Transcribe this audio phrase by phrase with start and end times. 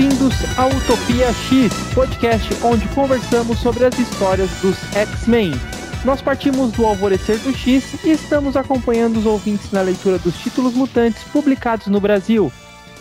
[0.00, 5.52] Bem-vindos ao Utopia X, podcast onde conversamos sobre as histórias dos X-Men.
[6.06, 10.72] Nós partimos do Alvorecer do X e estamos acompanhando os ouvintes na leitura dos títulos
[10.72, 12.50] mutantes publicados no Brasil.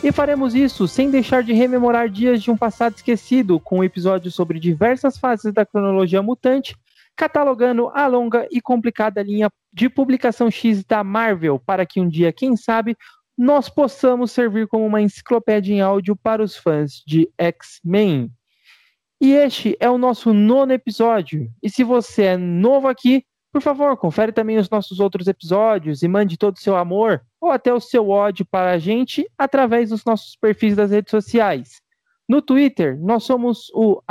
[0.04, 4.30] E faremos isso sem deixar de rememorar dias de um passado esquecido, com um episódio
[4.30, 6.76] sobre diversas fases da cronologia mutante,
[7.16, 12.34] catalogando a longa e complicada linha de publicação X da Marvel, para que um dia,
[12.34, 12.98] quem sabe,
[13.40, 18.30] nós possamos servir como uma enciclopédia em áudio para os fãs de X-Men.
[19.22, 21.50] E este é o nosso nono episódio.
[21.64, 26.08] E se você é novo aqui, por favor, confere também os nossos outros episódios e
[26.10, 30.04] mande todo o seu amor ou até o seu ódio para a gente através dos
[30.04, 31.82] nossos perfis das redes sociais.
[32.28, 34.04] No Twitter, nós somos o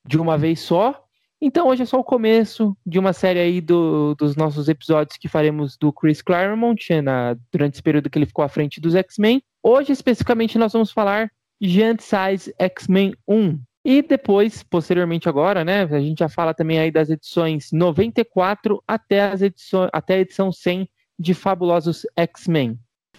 [0.09, 1.05] de uma vez só.
[1.41, 5.29] Então hoje é só o começo de uma série aí do, dos nossos episódios que
[5.29, 9.41] faremos do Chris Claremont na, durante esse período que ele ficou à frente dos X-Men.
[9.63, 11.31] Hoje especificamente nós vamos falar
[11.61, 13.61] Giant Size X-Men 1.
[13.85, 19.21] E depois, posteriormente agora, né, a gente já fala também aí das edições 94 até,
[19.21, 20.89] as edições, até a edição 100
[21.19, 22.79] de Fabulosos X-Men.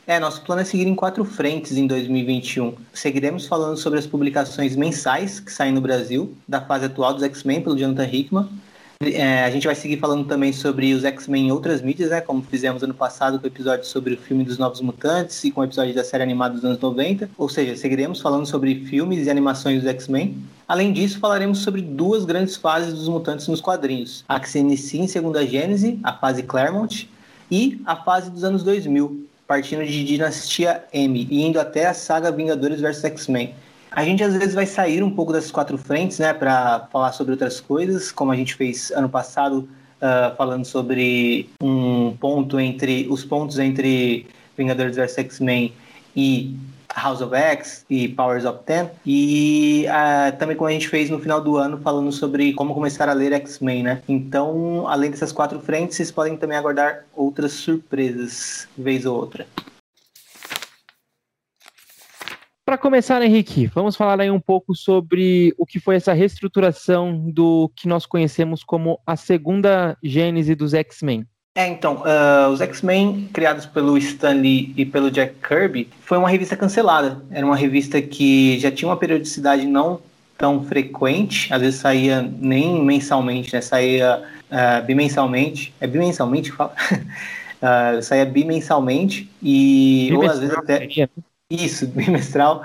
[0.09, 2.74] É, nosso plano é seguir em quatro frentes em 2021.
[2.92, 7.62] Seguiremos falando sobre as publicações mensais que saem no Brasil, da fase atual dos X-Men
[7.62, 8.50] pelo Jonathan Hickman.
[9.03, 12.42] É, a gente vai seguir falando também sobre os X-Men em outras mídias, né, como
[12.42, 15.64] fizemos ano passado com o episódio sobre o filme dos Novos Mutantes e com o
[15.64, 17.30] episódio da série animada dos anos 90.
[17.38, 20.36] Ou seja, seguiremos falando sobre filmes e animações dos X-Men.
[20.68, 25.03] Além disso, falaremos sobre duas grandes fases dos mutantes nos quadrinhos: a que se inicia
[25.03, 27.08] em Segunda Gênese, a fase Claremont,
[27.52, 32.32] e a fase dos anos 2000, partindo de Dinastia M e indo até a saga
[32.32, 33.56] Vingadores vs X-Men.
[33.90, 37.32] A gente às vezes vai sair um pouco dessas quatro frentes, né, para falar sobre
[37.32, 39.68] outras coisas, como a gente fez ano passado,
[39.98, 45.74] uh, falando sobre um ponto entre os pontos entre Vingadores vs X-Men
[46.16, 46.56] e
[46.95, 48.89] House of X e Powers of Ten.
[49.05, 53.07] E uh, também como a gente fez no final do ano, falando sobre como começar
[53.09, 54.01] a ler X-Men, né?
[54.07, 59.45] Então, além dessas quatro frentes, vocês podem também aguardar outras surpresas, vez ou outra.
[62.69, 67.71] Para começar, Henrique, vamos falar aí um pouco sobre o que foi essa reestruturação do
[67.75, 71.25] que nós conhecemos como a segunda gênese dos X-Men.
[71.59, 76.29] É, então, uh, os X-Men, criados pelo Stan Lee e pelo Jack Kirby, foi uma
[76.29, 77.21] revista cancelada.
[77.29, 80.00] Era uma revista que já tinha uma periodicidade não
[80.38, 83.59] tão frequente, às vezes saía nem mensalmente, né?
[83.59, 85.73] Saía uh, bimensalmente.
[85.81, 86.73] É bimensalmente que fala?
[87.61, 90.88] uh, saía bimensalmente e ou às vezes até
[91.50, 92.63] isso, bimestral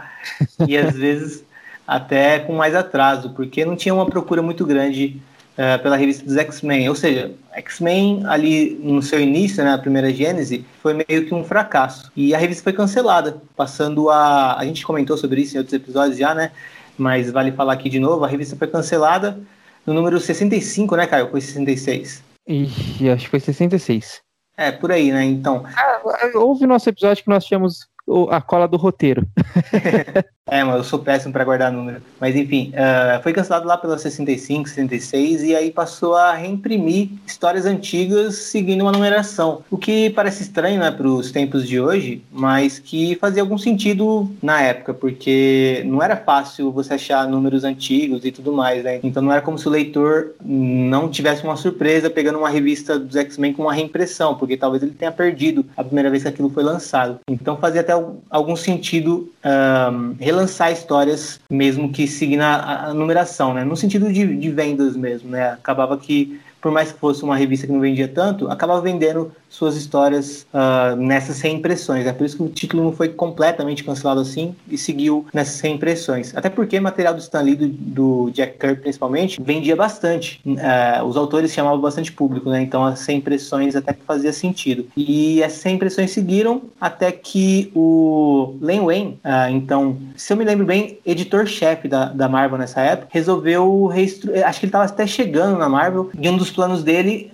[0.69, 1.43] e às vezes
[1.85, 5.21] até com mais atraso, porque não tinha uma procura muito grande
[5.59, 6.89] uh, pela revista dos X-Men.
[6.89, 11.45] Ou seja, X-Men ali no seu início, né, a primeira gênese, foi meio que um
[11.45, 12.11] fracasso.
[12.17, 14.59] E a revista foi cancelada, passando a...
[14.59, 16.51] A gente comentou sobre isso em outros episódios já, né?
[16.97, 19.39] Mas vale falar aqui de novo, a revista foi cancelada
[19.87, 21.31] no número 65, né, Caio?
[21.31, 22.23] Foi 66.
[22.47, 24.23] Ixi, acho que foi 66.
[24.57, 25.25] É, por aí, né?
[25.25, 25.65] Então.
[25.77, 26.01] Ah,
[26.35, 27.89] houve nosso episódio que nós tínhamos
[28.31, 29.27] a cola do roteiro.
[30.47, 32.03] É, mas eu sou péssimo para guardar número.
[32.21, 37.65] Mas enfim, uh, foi cancelado lá pela 65, 66 e aí passou a reimprimir histórias
[37.65, 39.63] antigas seguindo uma numeração.
[39.71, 44.31] O que parece estranho, né, para os tempos de hoje, mas que fazia algum sentido
[44.43, 49.01] na época, porque não era fácil você achar números antigos e tudo mais, né?
[49.03, 53.17] Então não era como se o leitor não tivesse uma surpresa pegando uma revista dos
[53.17, 56.63] X-Men com uma reimpressão, porque talvez ele tenha perdido a primeira vez que aquilo foi
[56.63, 57.21] lançado.
[57.29, 57.95] Então fazia até
[58.29, 63.65] algum sentido um, relançar histórias, mesmo que seguindo a, a numeração, né?
[63.65, 65.53] No sentido de, de vendas mesmo, né?
[65.53, 69.77] Acabava que por mais que fosse uma revista que não vendia tanto, acabava vendendo suas
[69.77, 72.07] histórias uh, nessas reimpressões.
[72.07, 76.35] É por isso que o título não foi completamente cancelado assim e seguiu nessas reimpressões.
[76.35, 80.41] Até porque material do Stan Lee, do, do Jack Kirby principalmente, vendia bastante.
[80.47, 82.63] Uh, os autores chamavam bastante público, né?
[82.63, 84.87] Então as reimpressões até que fazia sentido.
[84.97, 90.65] E essas reimpressões seguiram até que o Len Wayne, uh, então, se eu me lembro
[90.65, 94.49] bem, editor-chefe da, da Marvel nessa época, resolveu reestruturar.
[94.49, 97.31] Acho que ele estava até chegando na Marvel e um dos planos dele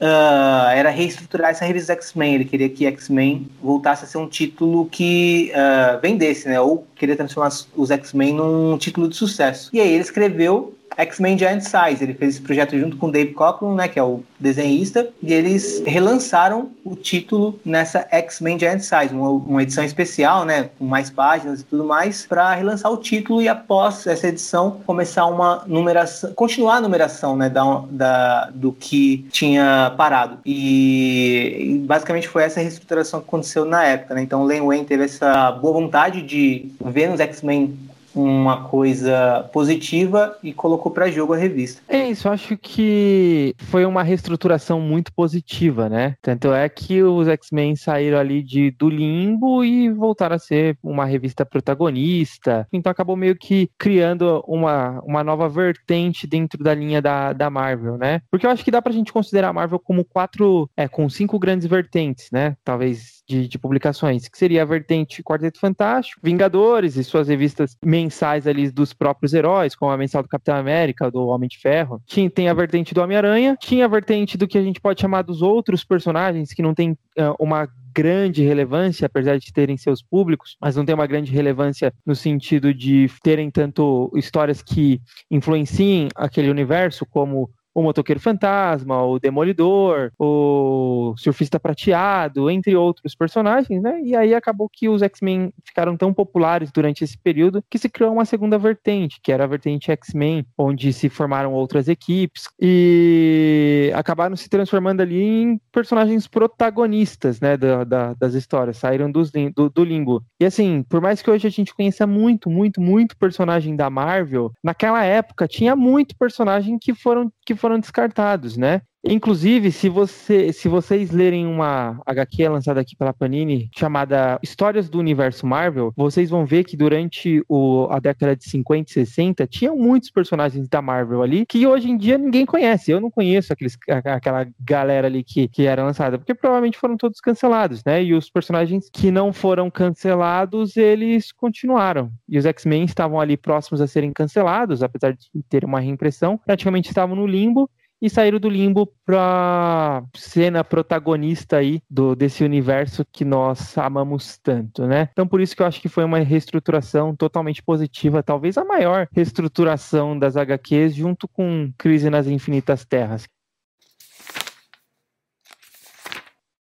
[0.75, 2.35] era reestruturar essa revista X-Men.
[2.35, 6.61] Ele queria que X-Men voltasse a ser um título que uh, vendesse, né?
[6.61, 9.71] Ou queria transformar os X-Men num título de sucesso.
[9.73, 12.03] E aí ele escreveu X-Men Giant Size.
[12.03, 15.33] Ele fez esse projeto junto com o Dave Cockrum, né, que é o desenhista, e
[15.33, 21.11] eles relançaram o título nessa X-Men Giant Size, uma, uma, edição especial, né, com mais
[21.11, 26.33] páginas e tudo mais, para relançar o título e após essa edição começar uma numeração,
[26.33, 30.39] continuar a numeração, né, da, da do que tinha parado.
[30.45, 34.23] E, e basicamente foi essa reestruturação que aconteceu na época, né?
[34.23, 37.77] Então Len Wayne teve essa boa vontade de ver nos X-Men
[38.15, 41.83] uma coisa positiva e colocou para jogo a revista.
[41.89, 46.17] É isso, acho que foi uma reestruturação muito positiva, né?
[46.23, 51.05] Tanto é que os X-Men saíram ali de, do limbo e voltaram a ser uma
[51.05, 52.67] revista protagonista.
[52.73, 57.97] Então acabou meio que criando uma, uma nova vertente dentro da linha da, da Marvel,
[57.97, 58.21] né?
[58.31, 61.39] Porque eu acho que dá pra gente considerar a Marvel como quatro, é, com cinco
[61.39, 62.57] grandes vertentes, né?
[62.65, 68.47] Talvez de, de, publicações, que seria a vertente Quarteto Fantástico, Vingadores e suas revistas mensais
[68.47, 72.01] ali dos próprios heróis, como a mensal do Capitão América, do Homem de Ferro.
[72.07, 75.23] Tinha, tem a vertente do Homem-Aranha, tinha a vertente do que a gente pode chamar
[75.23, 80.57] dos outros personagens que não tem uh, uma grande relevância, apesar de terem seus públicos,
[80.61, 85.01] mas não tem uma grande relevância no sentido de terem tanto histórias que
[85.31, 93.83] influenciem aquele universo, como o Motoqueiro Fantasma, o Demolidor, o Surfista Prateado, entre outros personagens,
[93.83, 94.01] né?
[94.03, 98.13] E aí acabou que os X-Men ficaram tão populares durante esse período que se criou
[98.13, 104.37] uma segunda vertente, que era a vertente X-Men, onde se formaram outras equipes e acabaram
[104.37, 109.85] se transformando ali em personagens protagonistas, né, da, da, das histórias, saíram dos, do, do
[109.85, 110.23] limbo.
[110.41, 114.53] E assim, por mais que hoje a gente conheça muito, muito, muito personagem da Marvel,
[114.63, 118.81] naquela época tinha muito personagem que foram que foram descartados, né?
[119.03, 124.99] Inclusive, se, você, se vocês lerem uma HQ lançada aqui pela Panini, chamada Histórias do
[124.99, 129.77] Universo Marvel, vocês vão ver que durante o, a década de 50 e 60 tinham
[129.77, 132.91] muitos personagens da Marvel ali que hoje em dia ninguém conhece.
[132.91, 137.21] Eu não conheço aqueles, aquela galera ali que, que era lançada, porque provavelmente foram todos
[137.21, 138.03] cancelados, né?
[138.05, 142.13] E os personagens que não foram cancelados, eles continuaram.
[142.29, 146.89] E os X-Men estavam ali próximos a serem cancelados, apesar de ter uma reimpressão, praticamente
[146.89, 147.69] estavam no limbo
[148.01, 154.87] e saíram do limbo para cena protagonista aí do desse universo que nós amamos tanto,
[154.87, 155.09] né?
[155.13, 159.07] Então por isso que eu acho que foi uma reestruturação totalmente positiva, talvez a maior
[159.13, 163.27] reestruturação das HQs junto com Crise nas Infinitas Terras.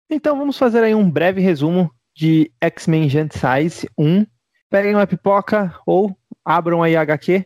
[0.08, 4.24] Então vamos fazer aí um breve resumo de X-Men Giant Size 1.
[4.70, 7.44] Peguem uma pipoca ou abram aí a HQ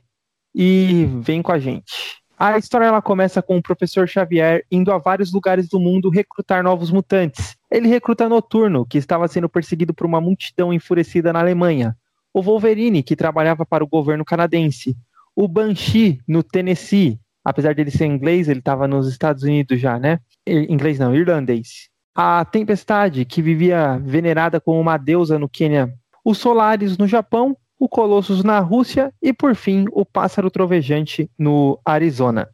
[0.54, 2.20] e vem com a gente.
[2.42, 6.62] A história ela começa com o professor Xavier indo a vários lugares do mundo recrutar
[6.62, 7.54] novos mutantes.
[7.70, 11.94] Ele recruta Noturno, que estava sendo perseguido por uma multidão enfurecida na Alemanha.
[12.32, 14.97] O Wolverine, que trabalhava para o governo canadense.
[15.37, 17.20] O Banshee, no Tennessee.
[17.44, 20.18] Apesar dele ser inglês, ele estava nos Estados Unidos já, né?
[20.47, 21.90] Inglês não, irlandês.
[22.14, 25.92] A Tempestade, que vivia venerada como uma deusa no Quênia.
[26.25, 31.81] Os Solares, no Japão o Colossus na Rússia e, por fim, o Pássaro Trovejante no
[31.83, 32.47] Arizona.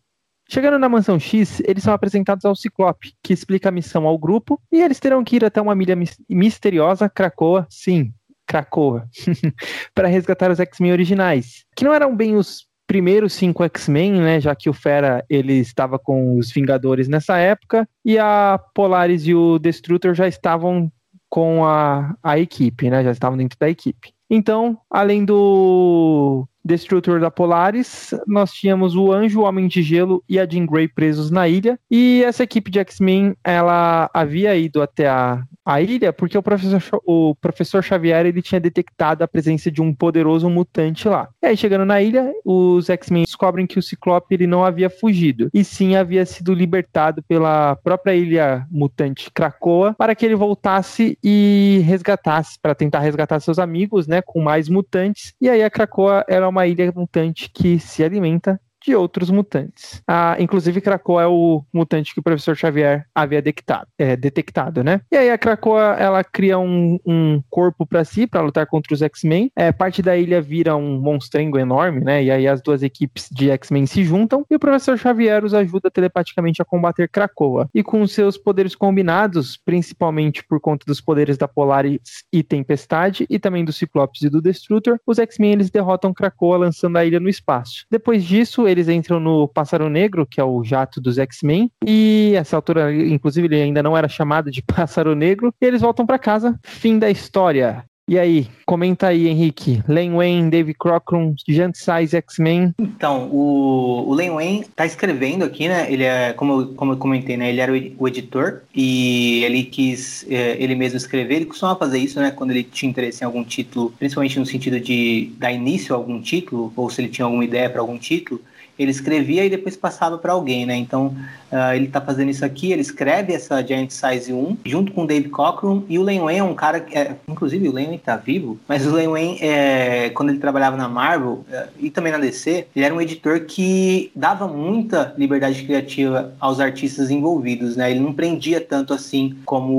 [0.48, 4.62] Chegando na Mansão X, eles são apresentados ao Ciclope, que explica a missão ao grupo,
[4.70, 5.98] e eles terão que ir até uma milha
[6.30, 8.12] misteriosa, Krakoa, sim,
[8.46, 9.08] Krakoa,
[9.92, 14.54] para resgatar os X-Men originais, que não eram bem os primeiros cinco X-Men, né, já
[14.54, 19.58] que o Fera ele estava com os Vingadores nessa época, e a Polaris e o
[19.58, 20.88] Destrutor já estavam
[21.28, 24.15] com a, a equipe, né, já estavam dentro da equipe.
[24.28, 30.38] Então, além do Destrutor da Polaris, nós tínhamos o Anjo, o Homem de Gelo e
[30.38, 31.78] a Jean Grey presos na ilha.
[31.88, 37.00] E essa equipe de X-Men, ela havia ido até a, a ilha porque o professor,
[37.06, 41.28] o professor Xavier ele tinha detectado a presença de um poderoso mutante lá.
[41.40, 45.48] E aí, chegando na ilha, os X-Men descobrem que o Ciclope ele não havia fugido,
[45.54, 51.80] e sim havia sido libertado pela própria ilha mutante Krakoa para que ele voltasse e
[51.84, 55.34] resgatasse, para tentar resgatar seus amigos, né, com mais mutantes.
[55.40, 60.02] E aí a Krakoa era uma uma ilha mutante que se alimenta de outros mutantes.
[60.06, 65.00] Ah, inclusive, Krakoa é o mutante que o professor Xavier havia detectado, é, detectado né?
[65.10, 69.02] E aí a Krakoa, ela cria um, um corpo para si, para lutar contra os
[69.02, 69.50] X-Men.
[69.56, 72.22] É, parte da ilha vira um monstrengo enorme, né?
[72.22, 75.90] E aí as duas equipes de X-Men se juntam e o professor Xavier os ajuda
[75.90, 77.68] telepaticamente a combater Krakoa.
[77.74, 83.38] E com seus poderes combinados, principalmente por conta dos poderes da Polaris e Tempestade e
[83.38, 87.28] também do Ciclopes e do Destrutor, os X-Men eles derrotam Krakoa lançando a ilha no
[87.28, 87.84] espaço.
[87.90, 92.56] Depois disso, eles entram no Pássaro Negro, que é o jato dos X-Men, e essa
[92.56, 96.58] altura, inclusive, ele ainda não era chamado de Pássaro Negro, e eles voltam para casa.
[96.62, 97.84] Fim da história.
[98.08, 99.82] E aí, comenta aí, Henrique.
[99.88, 102.72] Len Wayne, Dave Crockrum, Giant Size X-Men.
[102.78, 105.92] Então, o, o Len Wayne tá escrevendo aqui, né?
[105.92, 107.48] Ele é, como, eu, como eu comentei, né?
[107.48, 111.34] Ele era o, o editor e ele quis é, ele mesmo escrever.
[111.34, 112.30] Ele costumava fazer isso, né?
[112.30, 116.20] Quando ele tinha interesse em algum título, principalmente no sentido de dar início a algum
[116.20, 118.40] título, ou se ele tinha alguma ideia para algum título
[118.78, 120.76] ele escrevia e depois passava para alguém, né?
[120.76, 121.14] Então,
[121.50, 125.06] uh, ele está fazendo isso aqui, ele escreve essa Giant Size 1 junto com o
[125.06, 127.98] Dave Cockrum e o Len Wayne é um cara que, é, inclusive o Len Wayne
[127.98, 132.12] tá vivo, mas o Len Wayne, é, quando ele trabalhava na Marvel é, e também
[132.12, 137.90] na DC, ele era um editor que dava muita liberdade criativa aos artistas envolvidos, né?
[137.90, 139.72] Ele não prendia tanto assim como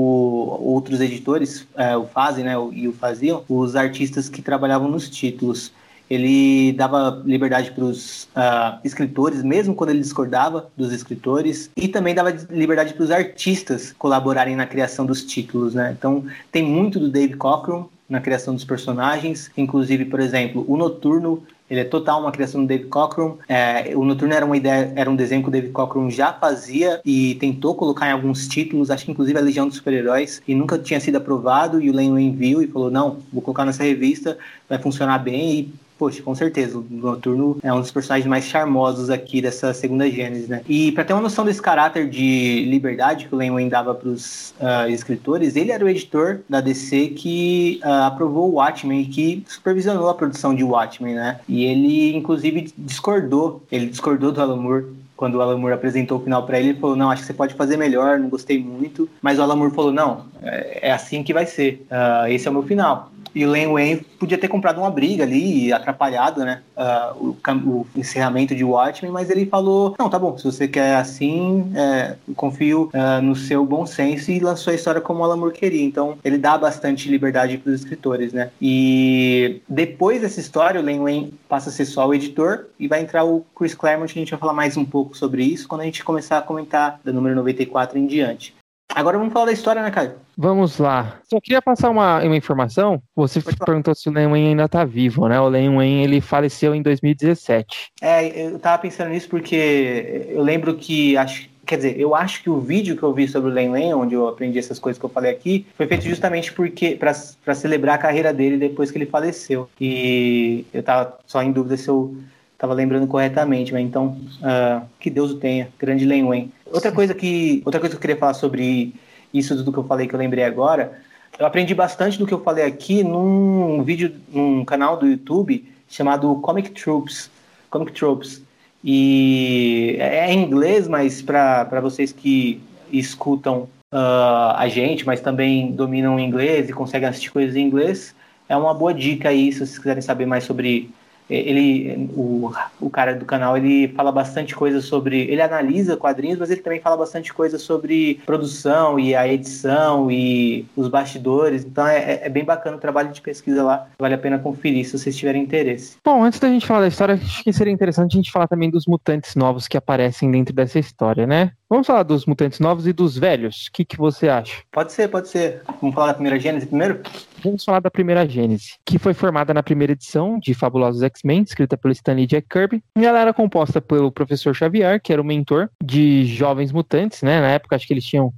[0.60, 2.54] outros editores é, o fazem, né?
[2.72, 5.72] E o faziam, os artistas que trabalhavam nos títulos
[6.10, 11.88] ele dava liberdade para os uh, ah, escritores, mesmo quando ele discordava dos escritores, e
[11.88, 15.94] também dava liberdade para os artistas colaborarem na criação dos títulos, né?
[15.96, 21.42] Então tem muito do Dave Cockrum na criação dos personagens, inclusive, por exemplo, o Noturno
[21.70, 23.36] ele é total uma criação do Dave Cockrum.
[23.46, 27.00] É, o Noturno era uma ideia, era um desenho que o Dave Cockrum já fazia
[27.04, 30.78] e tentou colocar em alguns títulos, acho que inclusive a Legião dos Super-Heróis, e nunca
[30.78, 31.80] tinha sido aprovado.
[31.80, 34.38] E o Len Wayne viu e falou: não, vou colocar nessa revista,
[34.68, 35.58] vai funcionar bem.
[35.58, 36.78] E Poxa, com certeza.
[36.78, 40.62] O Noturno é um dos personagens mais charmosos aqui dessa segunda Gênesis, né?
[40.68, 44.50] E para ter uma noção desse caráter de liberdade que o Len dava para os
[44.60, 49.06] uh, ah, escritores, ele era o editor da DC que uh, aprovou o Watchmen e
[49.06, 51.40] que supervisionou a produção de Watchmen, né?
[51.48, 53.62] E ele, inclusive, discordou.
[53.72, 56.78] Ele discordou do Alan Moore quando o Alan Moore apresentou o final para ele, ele
[56.78, 59.08] falou: Não, acho que você pode fazer melhor, não gostei muito.
[59.20, 61.84] Mas o Alan Moore falou: Não, é, é assim que vai ser.
[61.90, 63.10] Uh, esse é o meu final.
[63.38, 66.60] E o Len Wayne podia ter comprado uma briga ali, atrapalhado, né?
[66.76, 70.96] Uh, o, o, encerramento de Watchmen, mas ele falou: Não, tá bom, se você quer
[70.96, 75.54] assim, é, confio uh, no seu bom senso e lançou a história como o Moore
[75.54, 75.84] queria.
[75.84, 78.50] Então, ele dá bastante liberdade para os escritores, né?
[78.60, 83.00] E depois dessa história, o Len Wayne passa a ser só o editor e vai
[83.02, 84.10] entrar o Chris Claremont.
[84.10, 86.98] A gente vai falar mais um pouco sobre isso quando a gente começar a comentar
[87.04, 88.57] da número 94 em diante.
[88.94, 90.12] Agora vamos falar da história, né, Caio?
[90.36, 91.20] Vamos lá.
[91.28, 93.02] Só queria passar uma, uma informação.
[93.14, 95.38] Você perguntou se o Len Wayne ainda tá vivo, né?
[95.40, 97.92] O Len Wayne, ele faleceu em 2017.
[98.00, 102.48] É, eu tava pensando nisso porque eu lembro que, acho, quer dizer, eu acho que
[102.48, 105.04] o vídeo que eu vi sobre o Len Wayne, onde eu aprendi essas coisas que
[105.04, 109.06] eu falei aqui, foi feito justamente porque para celebrar a carreira dele depois que ele
[109.06, 109.68] faleceu.
[109.80, 112.16] E eu tava só em dúvida se eu
[112.56, 116.52] tava lembrando corretamente, mas então uh, que Deus o tenha, grande Len Wayne.
[116.72, 118.94] Outra coisa que outra coisa que eu queria falar sobre
[119.32, 121.00] isso do que eu falei que eu lembrei agora,
[121.38, 126.34] eu aprendi bastante do que eu falei aqui num vídeo num canal do YouTube chamado
[126.36, 127.30] Comic Troops,
[127.70, 128.42] Comic Tropes.
[128.84, 132.60] E é em inglês, mas para vocês que
[132.92, 138.14] escutam uh, a gente, mas também dominam inglês e conseguem assistir coisas em inglês,
[138.48, 140.90] é uma boa dica aí se vocês quiserem saber mais sobre
[141.28, 146.50] ele o, o cara do canal ele fala bastante coisa sobre ele analisa quadrinhos mas
[146.50, 151.64] ele também fala bastante coisa sobre produção e a edição e os bastidores.
[151.64, 153.88] Então é, é, é bem bacana o trabalho de pesquisa lá.
[153.98, 155.96] Vale a pena conferir se vocês tiverem interesse.
[156.04, 158.70] Bom antes da gente falar da história acho que seria interessante a gente falar também
[158.70, 162.94] dos mutantes novos que aparecem dentro dessa história né Vamos falar dos mutantes novos e
[162.94, 163.66] dos velhos.
[163.66, 164.62] O que, que você acha?
[164.72, 165.62] Pode ser, pode ser.
[165.82, 167.02] Vamos falar da primeira Gênese primeiro?
[167.44, 171.76] Vamos falar da primeira Gênese, que foi formada na primeira edição de Fabulosos X-Men, escrita
[171.76, 172.82] pelo Stanley Jack Kirby.
[172.96, 177.38] E ela era composta pelo professor Xavier, que era o mentor de jovens mutantes, né?
[177.38, 178.32] Na época, acho que eles tinham,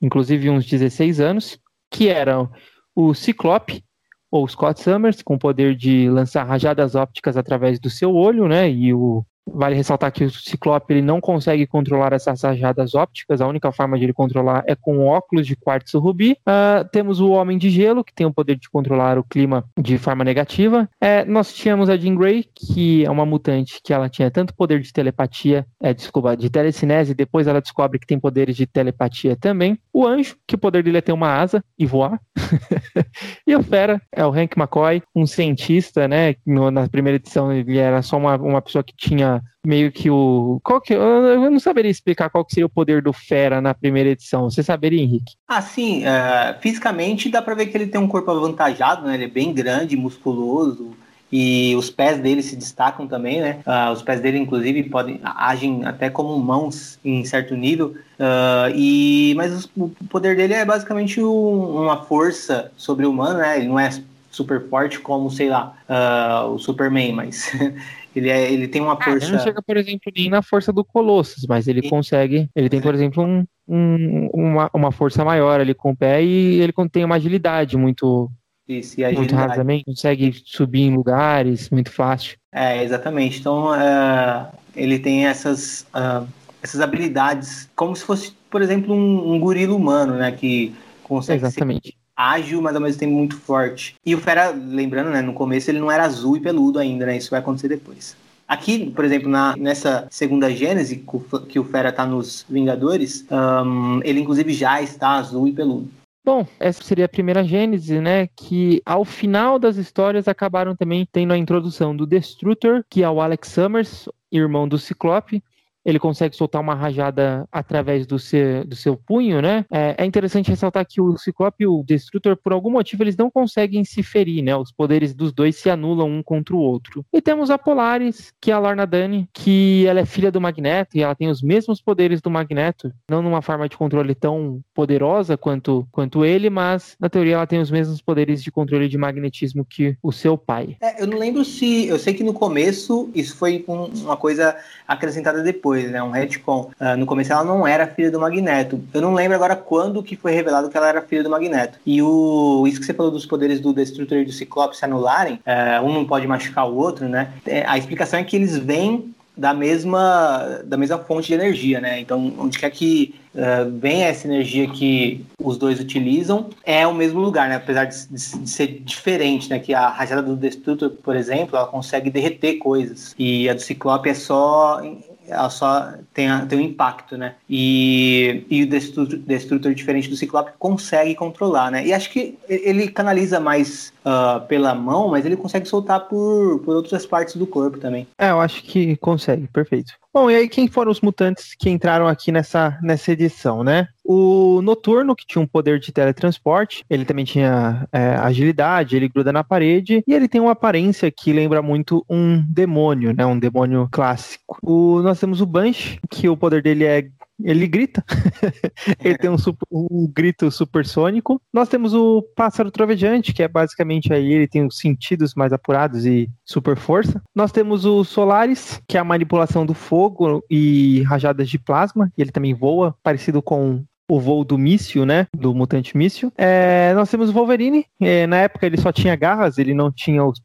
[0.00, 2.50] inclusive, uns 16 anos, que eram
[2.96, 3.84] o Ciclope,
[4.28, 8.68] ou Scott Summers, com o poder de lançar rajadas ópticas através do seu olho, né?
[8.68, 13.46] E o Vale ressaltar que o Ciclope ele não consegue controlar essas rajadas ópticas, a
[13.46, 16.32] única forma de ele controlar é com óculos de quartzo rubi.
[16.46, 19.98] Uh, temos o Homem de Gelo, que tem o poder de controlar o clima de
[19.98, 20.88] forma negativa.
[21.00, 24.80] É, nós tínhamos a Jean Grey, que é uma mutante que ela tinha tanto poder
[24.80, 29.78] de telepatia, é, desculpa, de telecinese, depois ela descobre que tem poderes de telepatia também.
[29.92, 32.20] O Anjo, que o poder dele é ter uma asa e voar.
[33.46, 36.34] e o Fera é o Hank McCoy, um cientista, né?
[36.46, 39.31] No, na primeira edição ele era só uma, uma pessoa que tinha
[39.64, 40.60] meio que o.
[40.62, 44.10] Qual que, eu não saberia explicar qual que seria o poder do Fera na primeira
[44.10, 44.50] edição.
[44.50, 45.34] Você saberia, Henrique?
[45.46, 46.02] Ah, sim.
[46.02, 49.14] Uh, fisicamente dá pra ver que ele tem um corpo avantajado, né?
[49.14, 50.94] Ele é bem grande, musculoso.
[51.32, 53.60] E os pés dele se destacam também, né?
[53.66, 57.94] Uh, os pés dele, inclusive, podem agem até como mãos em certo nível.
[58.18, 63.58] Uh, e mas o poder dele é basicamente um, uma força sobre-humana, né?
[63.58, 63.88] Ele não é
[64.30, 67.50] super forte como, sei lá, uh, o Superman, mas
[68.14, 69.30] Ele, é, ele tem uma ah, força.
[69.30, 71.88] Não chega, por exemplo, nem na força do Colossus, mas ele e...
[71.88, 72.48] consegue.
[72.54, 76.60] Ele tem, por exemplo, um, um, uma, uma força maior ali com o pé e
[76.60, 78.30] ele tem uma agilidade muito.
[78.68, 79.18] Isso, e agilidade.
[79.18, 82.36] Muito rapidamente, consegue subir em lugares muito fácil.
[82.52, 83.40] É, exatamente.
[83.40, 86.26] Então, uh, ele tem essas, uh,
[86.62, 90.30] essas habilidades, como se fosse, por exemplo, um, um gorila humano, né?
[90.32, 91.91] Que consegue exatamente.
[92.30, 93.94] Ágil, mas ao mesmo tempo muito forte.
[94.04, 97.16] E o Fera, lembrando, né, no começo ele não era azul e peludo ainda, né?
[97.16, 98.16] Isso vai acontecer depois.
[98.46, 101.04] Aqui, por exemplo, na, nessa segunda gênese,
[101.48, 105.88] que o Fera tá nos Vingadores, um, ele inclusive já está azul e peludo.
[106.24, 108.28] Bom, essa seria a primeira Gênese, né?
[108.36, 113.20] Que ao final das histórias acabaram também tendo a introdução do Destrutor, que é o
[113.20, 115.42] Alex Summers, irmão do Ciclope,
[115.84, 119.64] ele consegue soltar uma rajada através do seu, do seu punho, né?
[119.70, 123.30] É, é, interessante ressaltar que o Ciclope e o Destrutor, por algum motivo, eles não
[123.30, 124.56] conseguem se ferir, né?
[124.56, 127.04] Os poderes dos dois se anulam um contra o outro.
[127.12, 130.96] E temos a Polaris, que é a Lorna Dani, que ela é filha do Magneto
[130.96, 135.36] e ela tem os mesmos poderes do Magneto, não numa forma de controle tão poderosa
[135.36, 139.64] quanto, quanto ele, mas na teoria ela tem os mesmos poderes de controle de magnetismo
[139.64, 140.76] que o seu pai.
[140.80, 141.86] É, eu não lembro se.
[141.86, 146.02] Eu sei que no começo isso foi um, uma coisa acrescentada depois depois, né?
[146.02, 146.70] Um retcon.
[146.80, 148.80] Uh, no começo ela não era filha do Magneto.
[148.92, 151.78] Eu não lembro agora quando que foi revelado que ela era filha do Magneto.
[151.86, 155.34] E o isso que você falou dos poderes do Destrutor e do Ciclope se anularem,
[155.34, 157.32] uh, um não pode machucar o outro, né?
[157.46, 162.00] É, a explicação é que eles vêm da mesma, da mesma fonte de energia, né?
[162.00, 167.20] Então, onde quer que uh, venha essa energia que os dois utilizam, é o mesmo
[167.20, 167.56] lugar, né?
[167.56, 169.58] Apesar de, de, de, ser diferente, né?
[169.58, 173.14] Que a rajada do Destrutor, por exemplo, ela consegue derreter coisas.
[173.18, 174.82] E a do Ciclope é só
[175.26, 177.34] ela só tem, a, tem um impacto, né?
[177.48, 181.86] E, e o Destrutor, Destrutor, diferente do Ciclope, consegue controlar, né?
[181.86, 186.76] E acho que ele canaliza mais uh, pela mão, mas ele consegue soltar por, por
[186.76, 188.06] outras partes do corpo também.
[188.18, 189.92] É, eu acho que consegue, perfeito.
[190.14, 193.88] Bom, e aí quem foram os mutantes que entraram aqui nessa, nessa edição, né?
[194.14, 199.32] O Noturno, que tinha um poder de teletransporte, ele também tinha é, agilidade, ele gruda
[199.32, 203.24] na parede, e ele tem uma aparência que lembra muito um demônio, né?
[203.24, 204.58] Um demônio clássico.
[204.62, 207.08] O, nós temos o Banshee, que o poder dele é
[207.42, 208.04] ele grita.
[209.02, 211.40] ele tem um, super, um, grito supersônico.
[211.50, 216.04] Nós temos o pássaro trovejante, que é basicamente aí ele tem os sentidos mais apurados
[216.04, 217.22] e super força.
[217.34, 222.30] Nós temos o Solaris, que é a manipulação do fogo e rajadas de plasma, ele
[222.30, 225.26] também voa, parecido com o voo do míssil, né?
[225.34, 226.30] Do mutante míssil.
[226.36, 227.86] É, nós temos o Wolverine.
[227.98, 230.38] É, na época ele só tinha garras, ele não tinha os.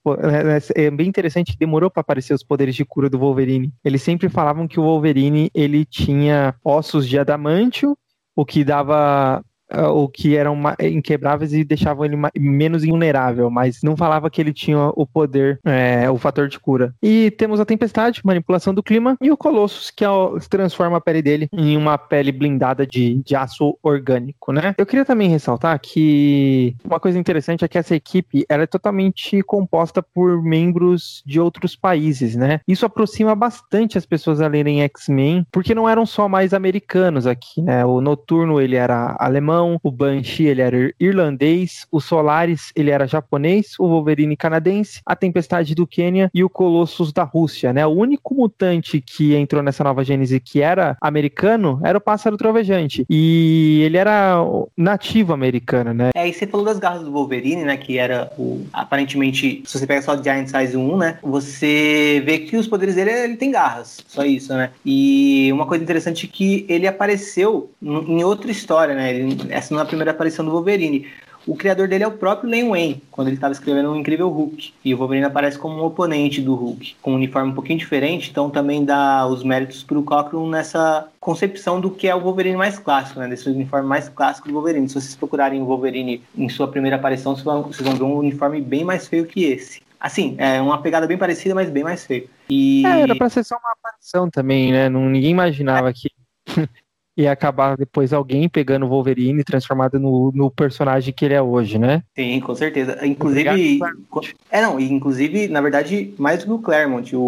[0.74, 3.74] É, é bem interessante que demorou para aparecer os poderes de cura do Wolverine.
[3.84, 7.98] Eles sempre falavam que o Wolverine ele tinha ossos de adamantio,
[8.34, 14.30] o que dava o que eram inquebráveis e deixavam ele menos invulnerável, mas não falava
[14.30, 16.94] que ele tinha o poder, é, o fator de cura.
[17.02, 20.06] E temos a Tempestade, manipulação do clima, e o Colossus, que
[20.50, 24.74] transforma a pele dele em uma pele blindada de, de aço orgânico, né?
[24.78, 29.42] Eu queria também ressaltar que uma coisa interessante é que essa equipe ela é totalmente
[29.44, 32.62] composta por membros de outros países, né?
[32.68, 37.62] Isso aproxima bastante as pessoas a lerem X-Men, porque não eram só mais americanos aqui,
[37.62, 37.86] né?
[37.86, 43.08] O Noturno ele era alemão, alemão, o Banshee ele era irlandês, o Solaris ele era
[43.08, 47.86] japonês, o Wolverine canadense, a Tempestade do Quênia e o Colossus da Rússia, né?
[47.86, 53.06] O único mutante que entrou nessa nova gênese que era americano era o Pássaro Trovejante.
[53.10, 54.38] E ele era
[54.76, 56.12] nativo americano, né?
[56.16, 57.78] É, e você falou das garras do Wolverine, né?
[57.78, 58.66] Que era o.
[58.72, 61.20] Aparentemente, se você pega só Giant Size 1, né?
[61.24, 64.04] Você vê que os poderes dele ele tem garras.
[64.08, 64.72] Só isso, né?
[64.86, 69.14] E uma coisa interessante é que ele apareceu em outra história, né?
[69.14, 71.08] Ele, essa não é a primeira aparição do Wolverine.
[71.46, 74.30] o criador dele é o próprio Len Wayne, quando ele estava escrevendo o um Incrível
[74.30, 74.74] Hulk.
[74.84, 78.30] E o Wolverine aparece como um oponente do Hulk, com um uniforme um pouquinho diferente,
[78.30, 82.58] então também dá os méritos para o Cochran nessa concepção do que é o Wolverine
[82.58, 83.28] mais clássico, né?
[83.28, 84.90] Desse uniforme mais clássico do Wolverine.
[84.90, 88.18] Se vocês procurarem o Wolverine em sua primeira aparição, vocês vão, vocês vão ver um
[88.18, 89.82] uniforme bem mais feio que esse.
[90.00, 92.30] Assim, é uma pegada bem parecida, mas bem mais feio.
[92.50, 92.86] E...
[92.86, 94.90] É, era pra ser só uma aparição também, né?
[94.90, 95.94] Não, ninguém imaginava é.
[95.94, 96.10] que
[97.18, 101.80] e acabar depois alguém pegando o Wolverine transformado no, no personagem que ele é hoje,
[101.80, 102.04] né?
[102.16, 103.04] Sim, com certeza.
[103.06, 103.80] Inclusive.
[104.52, 107.20] É, não, inclusive, na verdade, mais do que o Claremont, o,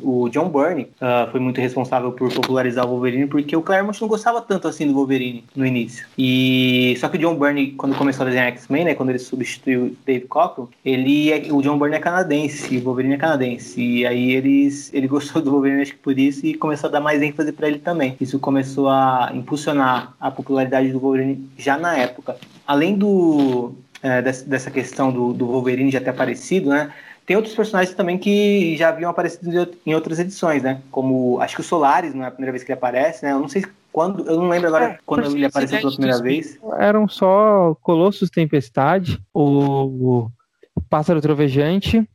[0.00, 4.00] o, o John Byrne uh, foi muito responsável por popularizar o Wolverine, porque o Claremont
[4.00, 6.06] não gostava tanto assim do Wolverine no início.
[6.16, 9.84] E só que o John Byrne, quando começou a desenhar X-Men, né, quando ele substituiu
[9.84, 13.80] o Dave Cockrum, ele é, o John Byrne é canadense, o Wolverine é canadense.
[13.80, 17.00] E aí eles, ele gostou do Wolverine, acho que por isso, e começou a dar
[17.00, 18.16] mais ênfase para ele também.
[18.18, 22.36] Isso começou a impulsionar a popularidade do Wolverine já na época.
[22.66, 26.92] Além do, é, dessa questão do, do, Wolverine já ter aparecido, né?
[27.26, 30.80] Tem outros personagens também que já haviam aparecido em outras edições, né?
[30.90, 33.32] Como acho que o Solaris não é a primeira vez que ele aparece, né?
[33.32, 36.58] Eu não sei quando, eu não lembro agora é, quando ele apareceu pela primeira vez.
[36.78, 40.28] Eram só Colossus Tempestade, o,
[40.74, 42.06] o Pássaro Trovejante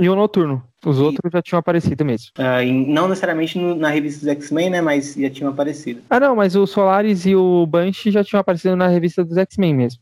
[0.00, 0.62] e o Noturno.
[0.84, 1.00] Os e...
[1.00, 2.28] outros já tinham aparecido mesmo.
[2.38, 4.80] Uh, não necessariamente no, na revista dos X-Men, né?
[4.80, 6.02] Mas já tinham aparecido.
[6.10, 9.74] Ah, não, mas o Solaris e o Banshee já tinham aparecido na revista dos X-Men
[9.74, 10.00] mesmo.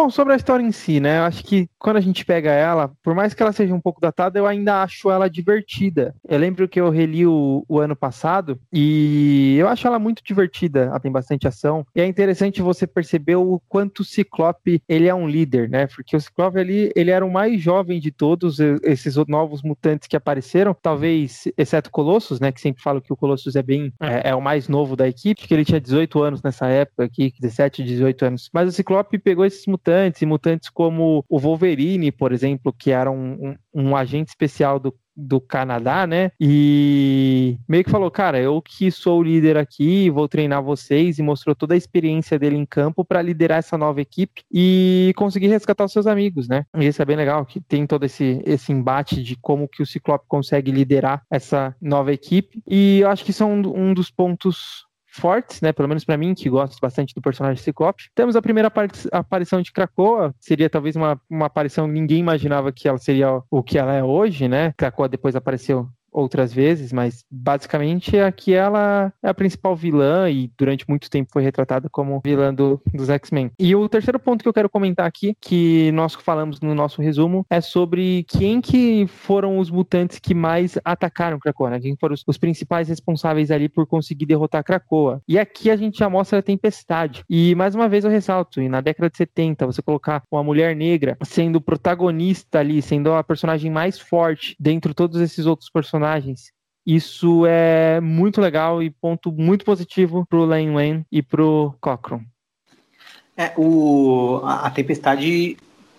[0.00, 1.18] Bom, sobre a história em si, né?
[1.18, 4.00] Eu acho que quando a gente pega ela, por mais que ela seja um pouco
[4.00, 6.14] datada, eu ainda acho ela divertida.
[6.26, 10.84] Eu lembro que eu reli o, o ano passado e eu acho ela muito divertida.
[10.84, 11.84] Ela tem bastante ação.
[11.94, 15.86] E é interessante você perceber o quanto o Ciclope ele é um líder, né?
[15.86, 20.16] Porque o Ciclope ali, ele era o mais jovem de todos esses novos mutantes que
[20.16, 20.74] apareceram.
[20.80, 22.50] Talvez, exceto Colossus, né?
[22.50, 25.46] Que sempre falo que o Colossus é bem é, é o mais novo da equipe,
[25.46, 28.50] que ele tinha 18 anos nessa época aqui, 17, 18 anos.
[28.50, 32.90] Mas o Ciclope pegou esses mutantes mutantes, e mutantes como o Wolverine, por exemplo, que
[32.90, 36.30] era um, um, um agente especial do do Canadá, né?
[36.40, 41.22] E meio que falou, cara, eu que sou o líder aqui, vou treinar vocês e
[41.22, 45.84] mostrou toda a experiência dele em campo para liderar essa nova equipe e conseguir resgatar
[45.84, 46.64] os seus amigos, né?
[46.74, 49.86] E isso é bem legal, que tem todo esse, esse embate de como que o
[49.86, 52.62] Ciclope consegue liderar essa nova equipe.
[52.66, 55.72] E eu acho que são um dos pontos fortes, né?
[55.72, 58.04] Pelo menos para mim, que gosto bastante do personagem Ciclope.
[58.14, 58.72] Temos a primeira
[59.12, 63.78] aparição de Krakoa, seria talvez uma, uma aparição ninguém imaginava que ela seria o que
[63.78, 64.72] ela é hoje, né?
[64.76, 70.88] Krakoa depois apareceu outras vezes, mas basicamente aqui ela é a principal vilã e durante
[70.88, 73.50] muito tempo foi retratada como vilã do, dos X-Men.
[73.58, 77.46] E o terceiro ponto que eu quero comentar aqui, que nós falamos no nosso resumo,
[77.48, 81.80] é sobre quem que foram os mutantes que mais atacaram Krakoa, né?
[81.80, 85.22] Quem foram os, os principais responsáveis ali por conseguir derrotar Krakoa.
[85.28, 87.24] E aqui a gente já mostra a tempestade.
[87.28, 90.74] E mais uma vez eu ressalto, e na década de 70, você colocar uma mulher
[90.74, 95.99] negra sendo protagonista ali, sendo a personagem mais forte dentro de todos esses outros personagens
[96.00, 96.52] personagens.
[96.86, 102.22] Isso é muito legal e ponto muito positivo pro Lane Wayne e pro Cochran.
[103.36, 105.56] É, o, a, a Tempestade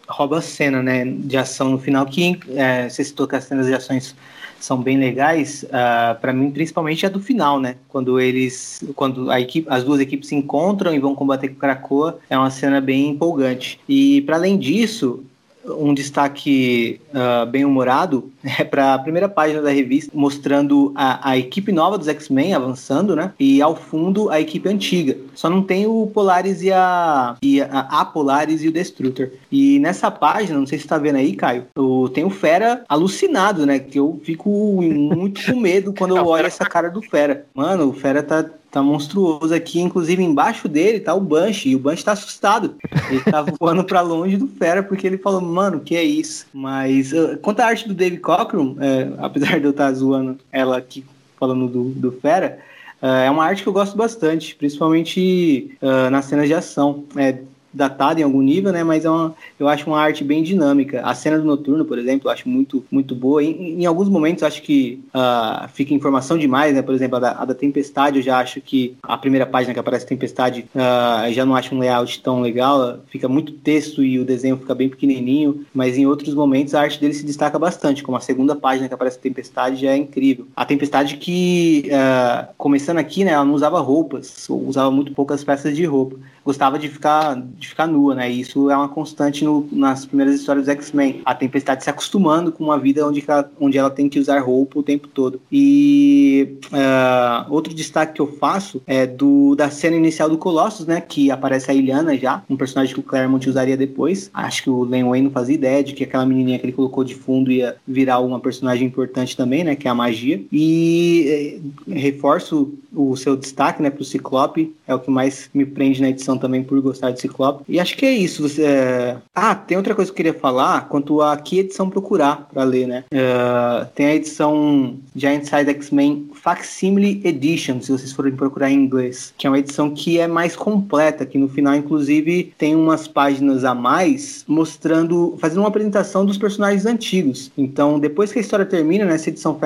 [0.07, 3.67] rouba a cena né, de ação no final, que é, você citou que as cenas
[3.67, 4.15] de ações
[4.59, 7.77] são bem legais, uh, ah, para mim principalmente é do final, né?
[7.87, 12.19] Quando eles, quando a equipe, as duas equipes se encontram e vão combater com Krakoa,
[12.29, 13.79] é uma cena bem empolgante.
[13.89, 15.25] E para além disso,
[15.65, 21.37] um destaque uh, bem humorado é para a primeira página da revista, mostrando a, a
[21.37, 23.33] equipe nova dos X-Men avançando, né?
[23.39, 25.17] E ao fundo a equipe antiga.
[25.35, 29.29] Só não tem o Polaris e a, e a, a Polaris e o Destructor.
[29.51, 32.83] E nessa página, não sei se você tá vendo aí, Caio, eu tenho o Fera
[32.87, 33.79] alucinado, né?
[33.79, 34.49] Que eu fico
[34.81, 37.45] muito com medo quando eu olho essa cara do Fera.
[37.53, 39.81] Mano, o Fera tá tá monstruoso aqui.
[39.81, 41.71] Inclusive, embaixo dele tá o Banshee.
[41.71, 42.75] E o Banshee tá assustado.
[43.09, 46.47] Ele tá voando pra longe do Fera, porque ele falou, mano, que é isso?
[46.53, 50.39] Mas, uh, quanto à arte do Dave Cockrum, é, apesar de eu estar tá zoando
[50.51, 51.03] ela aqui
[51.37, 52.59] falando do, do Fera,
[53.01, 57.03] uh, é uma arte que eu gosto bastante, principalmente uh, nas cenas de ação.
[57.15, 57.39] É,
[57.73, 58.83] datada em algum nível, né?
[58.83, 61.01] Mas é uma, eu acho uma arte bem dinâmica.
[61.01, 63.43] A cena do Noturno, por exemplo, eu acho muito, muito boa.
[63.43, 66.81] Em, em alguns momentos, acho que uh, fica informação demais, né?
[66.81, 69.79] Por exemplo, a da, a da, Tempestade, eu já acho que a primeira página que
[69.79, 72.99] aparece Tempestade, uh, já não acho um layout tão legal.
[73.07, 75.65] Fica muito texto e o desenho fica bem pequenininho.
[75.73, 78.03] Mas em outros momentos, a arte dele se destaca bastante.
[78.03, 80.47] Como a segunda página que aparece Tempestade já é incrível.
[80.55, 83.31] A Tempestade que, uh, começando aqui, né?
[83.31, 86.17] Ela não usava roupas, usava muito poucas peças de roupa.
[86.43, 88.29] Gostava de ficar de ficar nua, né?
[88.29, 91.21] E isso é uma constante no, nas primeiras histórias dos X-Men.
[91.23, 94.79] A Tempestade se acostumando com uma vida onde ela, onde ela tem que usar roupa
[94.79, 95.39] o tempo todo.
[95.51, 100.99] E uh, outro destaque que eu faço é do da cena inicial do Colossus, né?
[100.99, 104.31] Que aparece a Iliana já, um personagem que o Claremont usaria depois.
[104.33, 107.03] Acho que o Len Wayne não fazia ideia de que aquela menininha que ele colocou
[107.03, 109.75] de fundo ia virar uma personagem importante também, né?
[109.75, 110.41] Que é a magia.
[110.51, 113.91] E é, reforço o seu destaque, né?
[113.91, 114.73] Pro Ciclope.
[114.87, 117.50] É o que mais me prende na edição também por gostar de Ciclope.
[117.67, 118.47] E acho que é isso.
[118.47, 118.63] Você...
[118.63, 122.63] É, ah, tem outra coisa que eu queria falar quanto a que edição procurar para
[122.63, 123.03] ler, né?
[123.11, 129.33] Uh, tem a edição Giant Size X-Men Facsimile Edition, se vocês forem procurar em inglês,
[129.37, 133.63] que é uma edição que é mais completa, que no final, inclusive, tem umas páginas
[133.63, 137.51] a mais mostrando, fazendo uma apresentação dos personagens antigos.
[137.57, 139.59] Então, depois que a história termina, nessa edição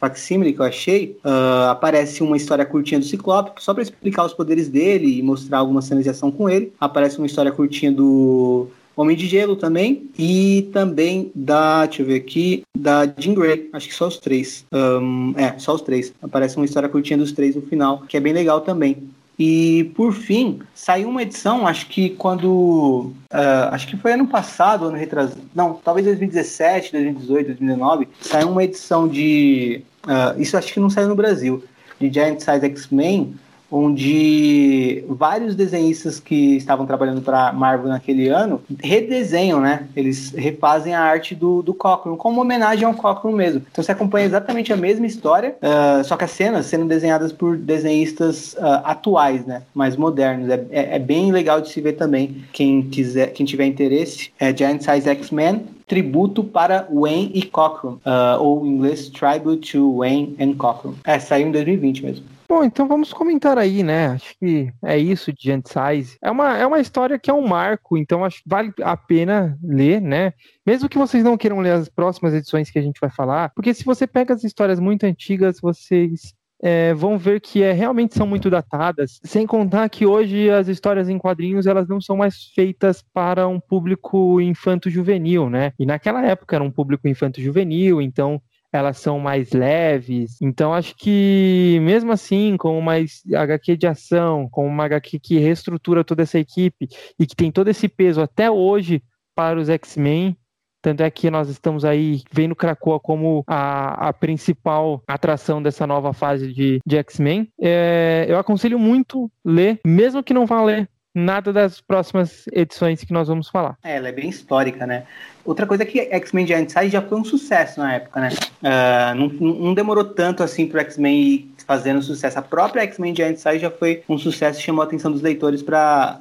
[0.00, 4.32] Facsimile que eu achei, uh, aparece uma história curtinha do Ciclope, só para explicar os
[4.32, 6.72] poderes dele e mostrar algumas cenas de ação com ele.
[6.80, 12.16] Aparece uma história curtinha do Homem de Gelo também, e também da, deixa eu ver
[12.16, 14.64] aqui, da Jean Grey, acho que só os três.
[14.70, 16.12] Um, é, só os três.
[16.22, 18.98] Aparece uma história curtinha dos três no final, que é bem legal também.
[19.38, 23.12] E por fim, saiu uma edição, acho que quando.
[23.32, 25.40] Uh, acho que foi ano passado, ano retrasado.
[25.54, 28.08] Não, talvez 2017, 2018, 2019.
[28.20, 29.82] Saiu uma edição de.
[30.04, 31.64] Uh, isso acho que não saiu no Brasil.
[31.98, 33.34] De Giant Size X-Men,
[33.72, 39.88] onde vários desenhistas que estavam trabalhando para Marvel naquele ano redesenham, né?
[39.96, 43.62] Eles refazem a arte do, do Cochran, como homenagem ao Cochran mesmo.
[43.72, 47.56] Então você acompanha exatamente a mesma história, uh, só que as cenas sendo desenhadas por
[47.56, 49.62] desenhistas uh, atuais, né?
[49.74, 50.50] Mais modernos.
[50.50, 52.44] É, é, é, bem legal de se ver também.
[52.52, 58.40] Quem quiser, quem tiver interesse, é Giant Size X-Men tributo para Wayne e Cochran, uh,
[58.40, 60.94] ou em inglês Tribute to Wayne and Cochran.
[61.04, 62.32] É, saiu em 2020 mesmo.
[62.48, 64.08] Bom, então vamos comentar aí, né?
[64.08, 66.18] Acho que é isso de Size.
[66.20, 69.58] É uma, é uma história que é um marco, então acho que vale a pena
[69.62, 70.34] ler, né?
[70.66, 73.72] Mesmo que vocês não queiram ler as próximas edições que a gente vai falar, porque
[73.72, 78.26] se você pega as histórias muito antigas, vocês é, vão ver que é, realmente são
[78.26, 83.04] muito datadas, sem contar que hoje as histórias em quadrinhos elas não são mais feitas
[83.12, 85.72] para um público infanto-juvenil, né?
[85.78, 88.40] E naquela época era um público infanto-juvenil, então
[88.72, 90.40] elas são mais leves.
[90.40, 96.04] Então acho que mesmo assim, com uma HQ de ação, com uma HQ que reestrutura
[96.04, 99.02] toda essa equipe e que tem todo esse peso até hoje
[99.34, 100.36] para os X-Men,
[100.82, 106.12] tanto é que nós estamos aí vendo Krakoa como a, a principal atração dessa nova
[106.12, 107.48] fase de, de X-Men.
[107.60, 113.12] É, eu aconselho muito ler, mesmo que não vá ler nada das próximas edições que
[113.12, 113.76] nós vamos falar.
[113.84, 115.04] É, ela é bem histórica, né?
[115.44, 118.30] Outra coisa é que X-Men Giant Size já foi um sucesso na época, né?
[118.62, 122.38] Uh, não, não, demorou tanto assim pro X-Men ir fazendo sucesso.
[122.38, 126.20] A própria X-Men Giant Size já foi um sucesso chamou a atenção dos leitores para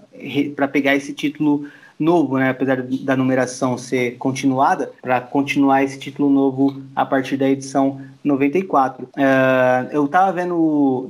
[0.72, 1.68] pegar esse título
[2.02, 2.50] novo, né?
[2.50, 9.06] Apesar da numeração ser continuada, para continuar esse título novo a partir da edição 94.
[9.06, 11.10] Uh, é, eu tava vendo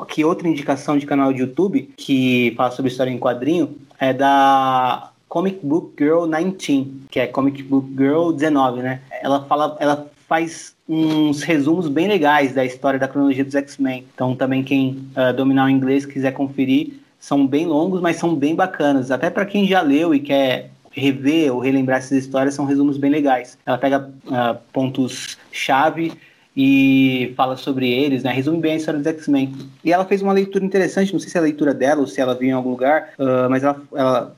[0.00, 5.10] aqui outra indicação de canal de YouTube que fala sobre história em quadrinho, é da
[5.28, 9.00] Comic Book Girl 19, que é Comic Book Girl 19, né?
[9.22, 14.06] Ela fala, ela faz uns resumos bem legais da história da cronologia dos X-Men.
[14.14, 18.52] Então também quem uh, dominar o inglês quiser conferir, são bem longos, mas são bem
[18.52, 19.12] bacanas.
[19.12, 23.12] Até para quem já leu e quer rever ou relembrar essas histórias, são resumos bem
[23.12, 23.56] legais.
[23.64, 26.12] Ela pega uh, pontos-chave
[26.56, 28.32] e fala sobre eles, né?
[28.32, 29.54] Resume bem a história dos X-Men.
[29.84, 32.20] E ela fez uma leitura interessante, não sei se é a leitura dela ou se
[32.20, 34.36] ela viu em algum lugar, uh, mas ela, ela,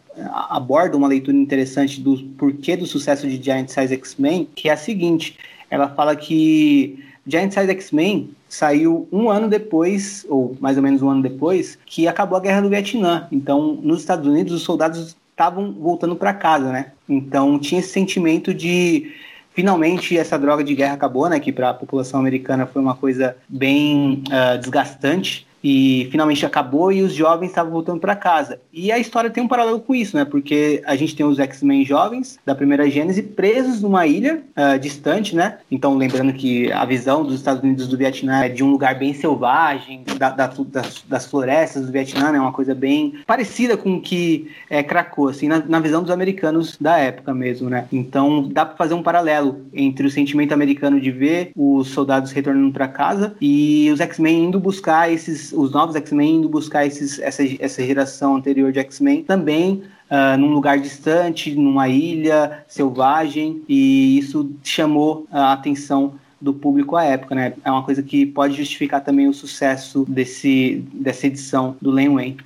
[0.51, 4.77] aborda uma leitura interessante do porquê do sucesso de Giant Size X-Men, que é a
[4.77, 5.39] seguinte:
[5.71, 11.09] ela fala que Giant Size X-Men saiu um ano depois, ou mais ou menos um
[11.09, 13.27] ano depois, que acabou a guerra do Vietnã.
[13.33, 16.93] Então, nos Estados Unidos, os soldados estavam voltando para casa, né?
[17.09, 19.13] Então, tinha esse sentimento de
[19.53, 21.41] finalmente essa droga de guerra acabou, né?
[21.41, 27.01] Que para a população americana foi uma coisa bem uh, desgastante e finalmente acabou e
[27.01, 28.61] os jovens estavam voltando para casa.
[28.71, 30.27] E a história tem um paralelo com isso, né?
[30.27, 35.35] Porque a gente tem os X-Men jovens da primeira Gênese presos numa ilha uh, distante,
[35.35, 35.59] né?
[35.71, 39.15] Então, lembrando que a visão dos Estados Unidos do Vietnã é de um lugar bem
[39.15, 42.39] selvagem, da, da, das, das, florestas do Vietnã, né?
[42.39, 46.77] Uma coisa bem parecida com o que é Krakow, assim, na, na visão dos americanos
[46.79, 47.87] da época mesmo, né?
[47.91, 52.73] Então, dá para fazer um paralelo entre o sentimento americano de ver os soldados retornando
[52.73, 57.43] para casa e os X-Men indo buscar esses os novos X-Men indo buscar esses, essa,
[57.59, 64.51] essa geração anterior de X-Men também uh, num lugar distante, numa ilha selvagem, e isso
[64.63, 67.55] chamou a atenção do público à época, né?
[67.65, 72.37] É uma coisa que pode justificar também o sucesso desse, dessa edição do Len Wayne.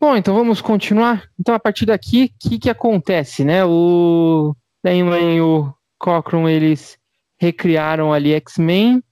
[0.00, 1.24] Bom, então vamos continuar.
[1.38, 3.64] Então, a partir daqui, o que, que acontece, né?
[3.64, 6.98] O Len Wayne e o Cochran, eles
[7.38, 9.02] recriaram ali X-Men,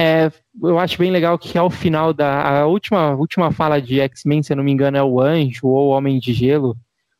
[0.00, 0.30] É,
[0.62, 4.56] eu acho bem legal que ao final da última, última fala de X-Men, se eu
[4.56, 6.76] não me engano, é o Anjo ou o Homem de Gelo,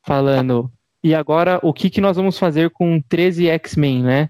[0.06, 0.70] falando.
[1.02, 4.28] E agora, o que, que nós vamos fazer com 13 X-Men, né?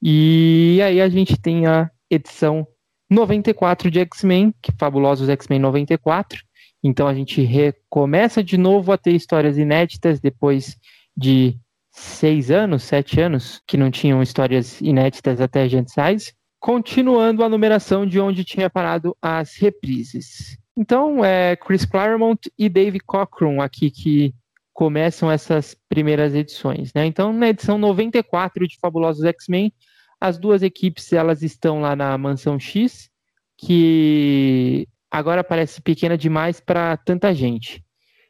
[0.00, 2.64] E aí a gente tem a edição
[3.10, 6.44] 94 de X-Men, que fabulosos X-Men 94.
[6.84, 10.76] Então a gente recomeça de novo a ter histórias inéditas depois
[11.16, 11.58] de
[11.90, 16.32] seis anos, sete anos, que não tinham histórias inéditas até Gent Size.
[16.60, 20.58] Continuando a numeração de onde tinha parado as reprises.
[20.76, 24.34] Então, é Chris Claremont e Dave Cockrum aqui que
[24.72, 26.92] começam essas primeiras edições.
[26.94, 27.04] Né?
[27.04, 29.72] Então, na edição 94 de Fabulosos X-Men,
[30.20, 33.10] as duas equipes elas estão lá na Mansão X,
[33.56, 37.84] que agora parece pequena demais para tanta gente.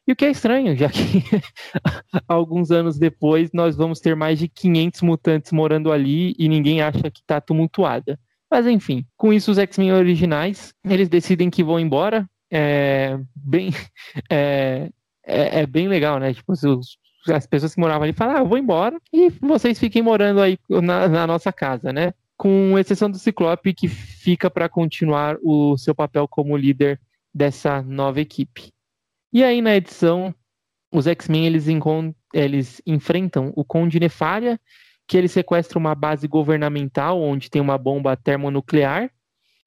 [0.09, 0.99] E o que é estranho, já que
[2.27, 7.11] alguns anos depois nós vamos ter mais de 500 mutantes morando ali e ninguém acha
[7.11, 8.19] que está tumultuada.
[8.49, 12.27] Mas enfim, com isso os X-Men originais, eles decidem que vão embora.
[12.49, 13.69] É bem,
[14.31, 14.89] é,
[15.23, 16.33] é, é bem legal, né?
[16.33, 16.97] Tipo, os,
[17.31, 20.57] as pessoas que moravam ali falam, ah, eu vou embora e vocês fiquem morando aí
[20.67, 22.15] na, na nossa casa, né?
[22.35, 26.99] Com exceção do Ciclope, que fica para continuar o seu papel como líder
[27.31, 28.73] dessa nova equipe.
[29.31, 30.33] E aí, na edição,
[30.91, 31.65] os X-Men eles,
[32.33, 34.59] eles enfrentam o Conde Nefária,
[35.07, 39.11] que ele sequestra uma base governamental onde tem uma bomba termonuclear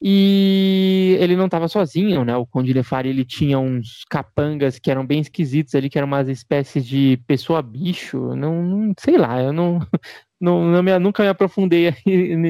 [0.05, 2.37] e ele não estava sozinho, né?
[2.37, 6.29] O Conde Nefari, ele tinha uns capangas que eram bem esquisitos ali, que eram umas
[6.29, 8.35] espécies de pessoa-bicho.
[8.35, 9.79] Não, não, sei lá, eu não,
[10.41, 11.95] não, não me, nunca me aprofundei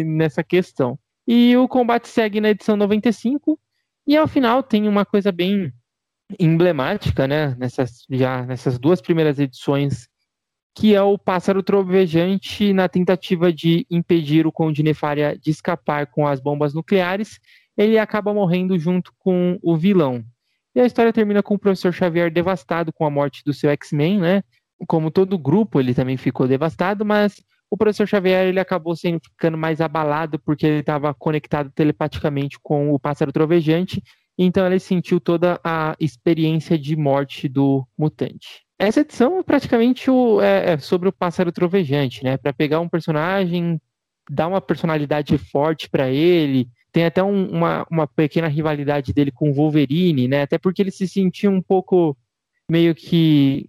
[0.07, 0.99] nessa questão.
[1.29, 3.61] E o combate segue na edição 95,
[4.07, 5.71] e ao final tem uma coisa bem
[6.39, 7.55] emblemática, né?
[7.59, 10.09] Nessas, já nessas duas primeiras edições
[10.75, 16.27] que é o pássaro trovejante na tentativa de impedir o Conde Nefária de escapar com
[16.27, 17.39] as bombas nucleares,
[17.77, 20.25] ele acaba morrendo junto com o vilão.
[20.75, 24.19] E a história termina com o professor Xavier devastado com a morte do seu X-Men,
[24.19, 24.43] né?
[24.89, 29.59] Como todo grupo, ele também ficou devastado, mas o professor Xavier ele acabou sendo ficando
[29.59, 34.03] mais abalado porque ele estava conectado telepaticamente com o pássaro trovejante,
[34.39, 38.65] então ele sentiu toda a experiência de morte do mutante.
[38.79, 42.37] Essa edição é praticamente o, é, é sobre o pássaro trovejante, né?
[42.37, 43.81] Para pegar um personagem,
[44.29, 46.69] dar uma personalidade forte para ele.
[46.91, 50.43] Tem até um, uma, uma pequena rivalidade dele com o Wolverine, né?
[50.43, 52.17] Até porque ele se sentia um pouco
[52.69, 53.69] meio que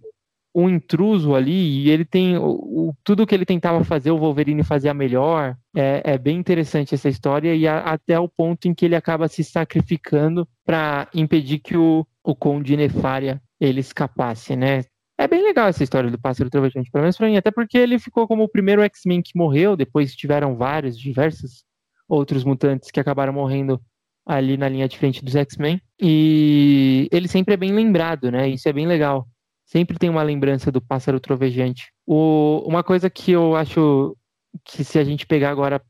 [0.54, 4.62] um intruso ali e ele tem o, o, tudo que ele tentava fazer o Wolverine
[4.62, 8.84] fazia melhor é, é bem interessante essa história e a, até o ponto em que
[8.84, 14.84] ele acaba se sacrificando para impedir que o, o Conde Nefária ele escapasse, né?
[15.18, 17.98] É bem legal essa história do Pássaro Trovejante, pelo menos pra mim, até porque ele
[17.98, 21.64] ficou como o primeiro X-Men que morreu, depois tiveram vários, diversos
[22.08, 23.80] outros mutantes que acabaram morrendo
[24.26, 25.80] ali na linha de frente dos X-Men.
[26.00, 28.48] E ele sempre é bem lembrado, né?
[28.48, 29.26] Isso é bem legal.
[29.74, 31.90] Sempre tem uma lembrança do Pássaro Trovejante.
[32.06, 34.16] O, uma coisa que eu acho
[34.64, 35.82] que se a gente pegar agora,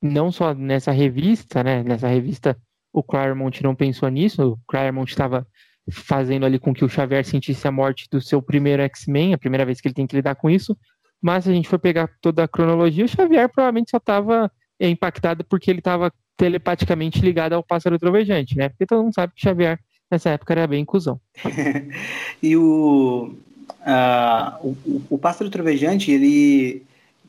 [0.00, 1.82] não só nessa revista, né?
[1.82, 2.56] Nessa revista
[2.92, 5.44] o Claremont não pensou nisso, o Claremont estava
[5.90, 9.64] fazendo ali com que o Xavier sentisse a morte do seu primeiro X-Men, a primeira
[9.64, 10.76] vez que ele tem que lidar com isso.
[11.20, 14.88] Mas se a gente for pegar toda a cronologia, o Xavier provavelmente só estava é,
[14.88, 18.68] impactado porque ele estava telepaticamente ligado ao pássaro trovejante, né?
[18.68, 19.80] Porque todo mundo sabe que o Xavier
[20.12, 21.20] nessa época era bem cuzão.
[22.42, 23.34] e o,
[23.80, 26.82] uh, o, o pássaro trovejante, ele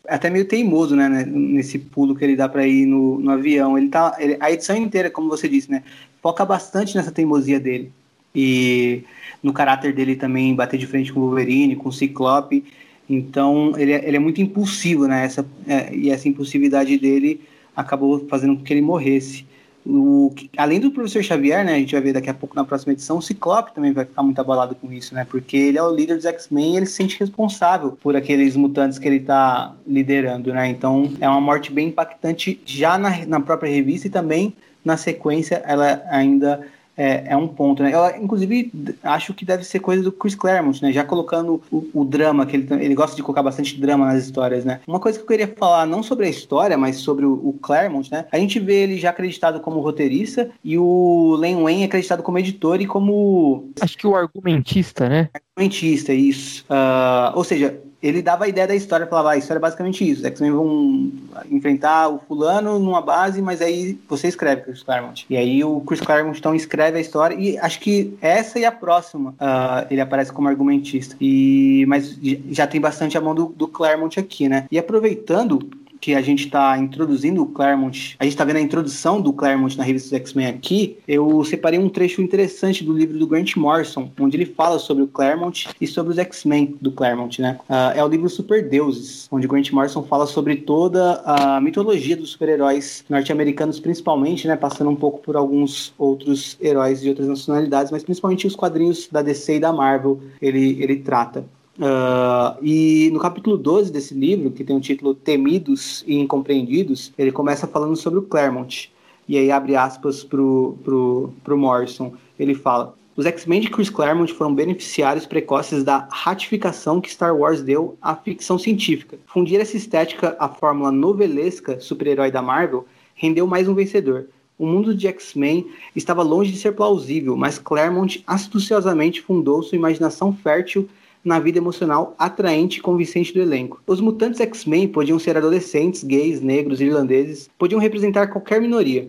[0.07, 3.77] é até meio teimoso, né, nesse pulo que ele dá para ir no, no avião.
[3.77, 5.83] Ele tá, ele, a edição inteira, como você disse, né,
[6.21, 7.91] foca bastante nessa teimosia dele
[8.35, 9.03] e
[9.41, 12.63] no caráter dele também bater de frente com o Wolverine, com o Ciclope.
[13.09, 15.25] Então ele é, ele é muito impulsivo, né?
[15.25, 17.41] Essa, é, e essa impulsividade dele
[17.75, 19.45] acabou fazendo com que ele morresse.
[19.85, 22.93] O, além do professor Xavier, né, a gente vai ver daqui a pouco na próxima
[22.93, 25.25] edição, o Ciclope também vai ficar muito abalado com isso, né?
[25.29, 28.97] Porque ele é o líder dos X-Men e ele se sente responsável por aqueles mutantes
[28.97, 30.69] que ele está liderando, né?
[30.69, 34.55] Então é uma morte bem impactante já na, na própria revista e também
[34.85, 36.65] na sequência ela ainda
[36.95, 37.91] é, é um ponto, né?
[37.93, 38.71] Eu, inclusive,
[39.03, 40.91] acho que deve ser coisa do Chris Claremont, né?
[40.91, 44.63] Já colocando o, o, drama, que ele, ele gosta de colocar bastante drama nas histórias,
[44.63, 44.79] né?
[44.87, 48.11] Uma coisa que eu queria falar, não sobre a história, mas sobre o, o Claremont,
[48.11, 48.25] né?
[48.31, 52.81] A gente vê ele já acreditado como roteirista e o Len Wayne acreditado como editor
[52.81, 53.69] e como...
[53.81, 55.29] Acho que o argumentista, né?
[55.33, 56.63] Argumentista, isso.
[56.69, 60.07] Uh, ou seja, ele dava a ideia da história, falava, ah, a história é basicamente
[60.07, 61.11] isso, X-Men vão
[61.49, 65.25] enfrentar o fulano numa base, mas aí você escreve, Chris Claremont.
[65.29, 68.71] E aí o Chris Claremont então escreve a história, e acho que essa e a
[68.71, 71.15] próxima uh, ele aparece como argumentista.
[71.21, 72.17] E, mas
[72.51, 74.65] já tem bastante a mão do, do Claremont aqui, né?
[74.69, 75.59] E aproveitando
[76.03, 79.77] que a gente está introduzindo o Claremont, a gente está vendo a introdução do Claremont
[79.77, 84.35] na revista X-Men aqui, eu separei um trecho interessante do livro do Grant Morrison, onde
[84.35, 87.57] ele fala sobre o Claremont e sobre os X-Men do Claremont, né?
[87.69, 92.31] Uh, é o livro Super Deuses, onde Grant Morrison fala sobre toda a mitologia dos
[92.31, 94.57] super-heróis norte-americanos, principalmente, né?
[94.57, 99.21] Passando um pouco por alguns outros heróis de outras nacionalidades, mas principalmente os quadrinhos da
[99.21, 101.45] DC e da Marvel ele, ele trata.
[101.77, 107.31] Uh, e no capítulo 12 desse livro, que tem o título Temidos e Incompreendidos, ele
[107.31, 108.91] começa falando sobre o Claremont.
[109.27, 112.13] E aí abre aspas pro, pro, pro Morrison.
[112.37, 117.61] Ele fala: Os X-Men de Chris Claremont foram beneficiários precoces da ratificação que Star Wars
[117.61, 119.17] deu à ficção científica.
[119.25, 124.27] Fundir essa estética à fórmula novelesca super-herói da Marvel rendeu mais um vencedor.
[124.59, 130.31] O mundo de X-Men estava longe de ser plausível, mas Claremont astuciosamente fundou sua imaginação
[130.31, 130.87] fértil
[131.23, 133.81] na vida emocional atraente e convincente do elenco.
[133.87, 139.07] Os mutantes X-Men podiam ser adolescentes, gays, negros, irlandeses, podiam representar qualquer minoria,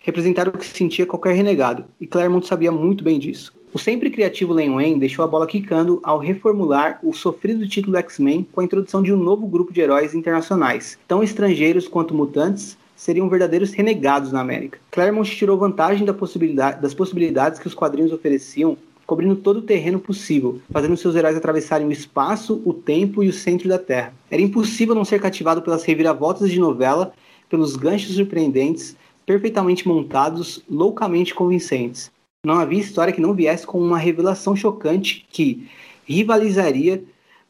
[0.00, 3.52] representar o que sentia qualquer renegado, e Claremont sabia muito bem disso.
[3.74, 8.46] O sempre criativo Len Wayne deixou a bola quicando ao reformular o sofrido título X-Men
[8.52, 13.28] com a introdução de um novo grupo de heróis internacionais, tão estrangeiros quanto mutantes, seriam
[13.28, 14.78] verdadeiros renegados na América.
[14.90, 20.00] Claremont tirou vantagem da possibilidade, das possibilidades que os quadrinhos ofereciam cobrindo todo o terreno
[20.00, 24.12] possível, fazendo seus heróis atravessarem o espaço, o tempo e o centro da Terra.
[24.30, 27.12] Era impossível não ser cativado pelas reviravoltas de novela,
[27.48, 32.10] pelos ganchos surpreendentes, perfeitamente montados, loucamente convincentes.
[32.44, 35.68] Não havia história que não viesse com uma revelação chocante que
[36.04, 37.02] rivalizaria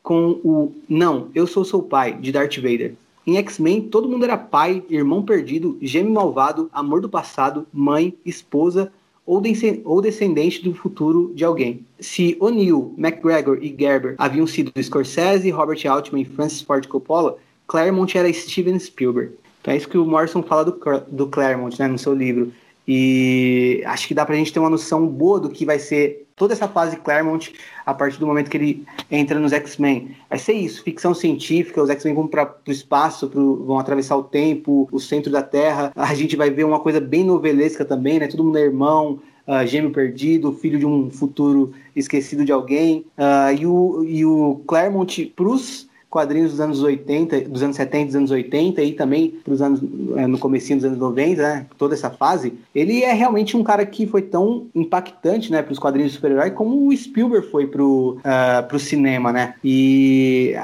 [0.03, 2.95] com o Não, eu sou seu pai, de Darth Vader.
[3.27, 8.93] Em X-Men, todo mundo era pai, irmão perdido, gêmeo malvado, amor do passado, mãe, esposa,
[9.27, 9.43] ou,
[9.85, 11.85] ou descendente do futuro de alguém.
[11.99, 18.17] Se O'Neill, McGregor e Gerber haviam sido Scorsese, Robert Altman e Francis Ford Coppola, Claremont
[18.17, 19.33] era Steven Spielberg.
[19.61, 22.53] Então é isso que o Morrison fala do, do Claremont né, no seu livro.
[22.87, 26.53] E acho que dá pra gente ter uma noção boa do que vai ser toda
[26.53, 30.15] essa fase Claremont a partir do momento que ele entra nos X-Men.
[30.29, 34.23] Vai ser isso, ficção científica, os X-Men vão para o espaço, pro, vão atravessar o
[34.23, 35.91] tempo, o centro da Terra.
[35.97, 38.29] A gente vai ver uma coisa bem novelesca também, né?
[38.29, 43.07] Todo mundo é irmão, uh, gêmeo perdido, filho de um futuro esquecido de alguém.
[43.17, 48.15] Uh, e, o, e o Claremont pros quadrinhos dos anos 80, dos anos 70, dos
[48.15, 49.83] anos 80 e também pros anos,
[50.17, 53.85] é, no comecinho dos anos 90, né, toda essa fase, ele é realmente um cara
[53.85, 58.79] que foi tão impactante, né, pros quadrinhos de super-herói como o Spielberg foi pro, uh,
[58.79, 60.55] cinema, né, e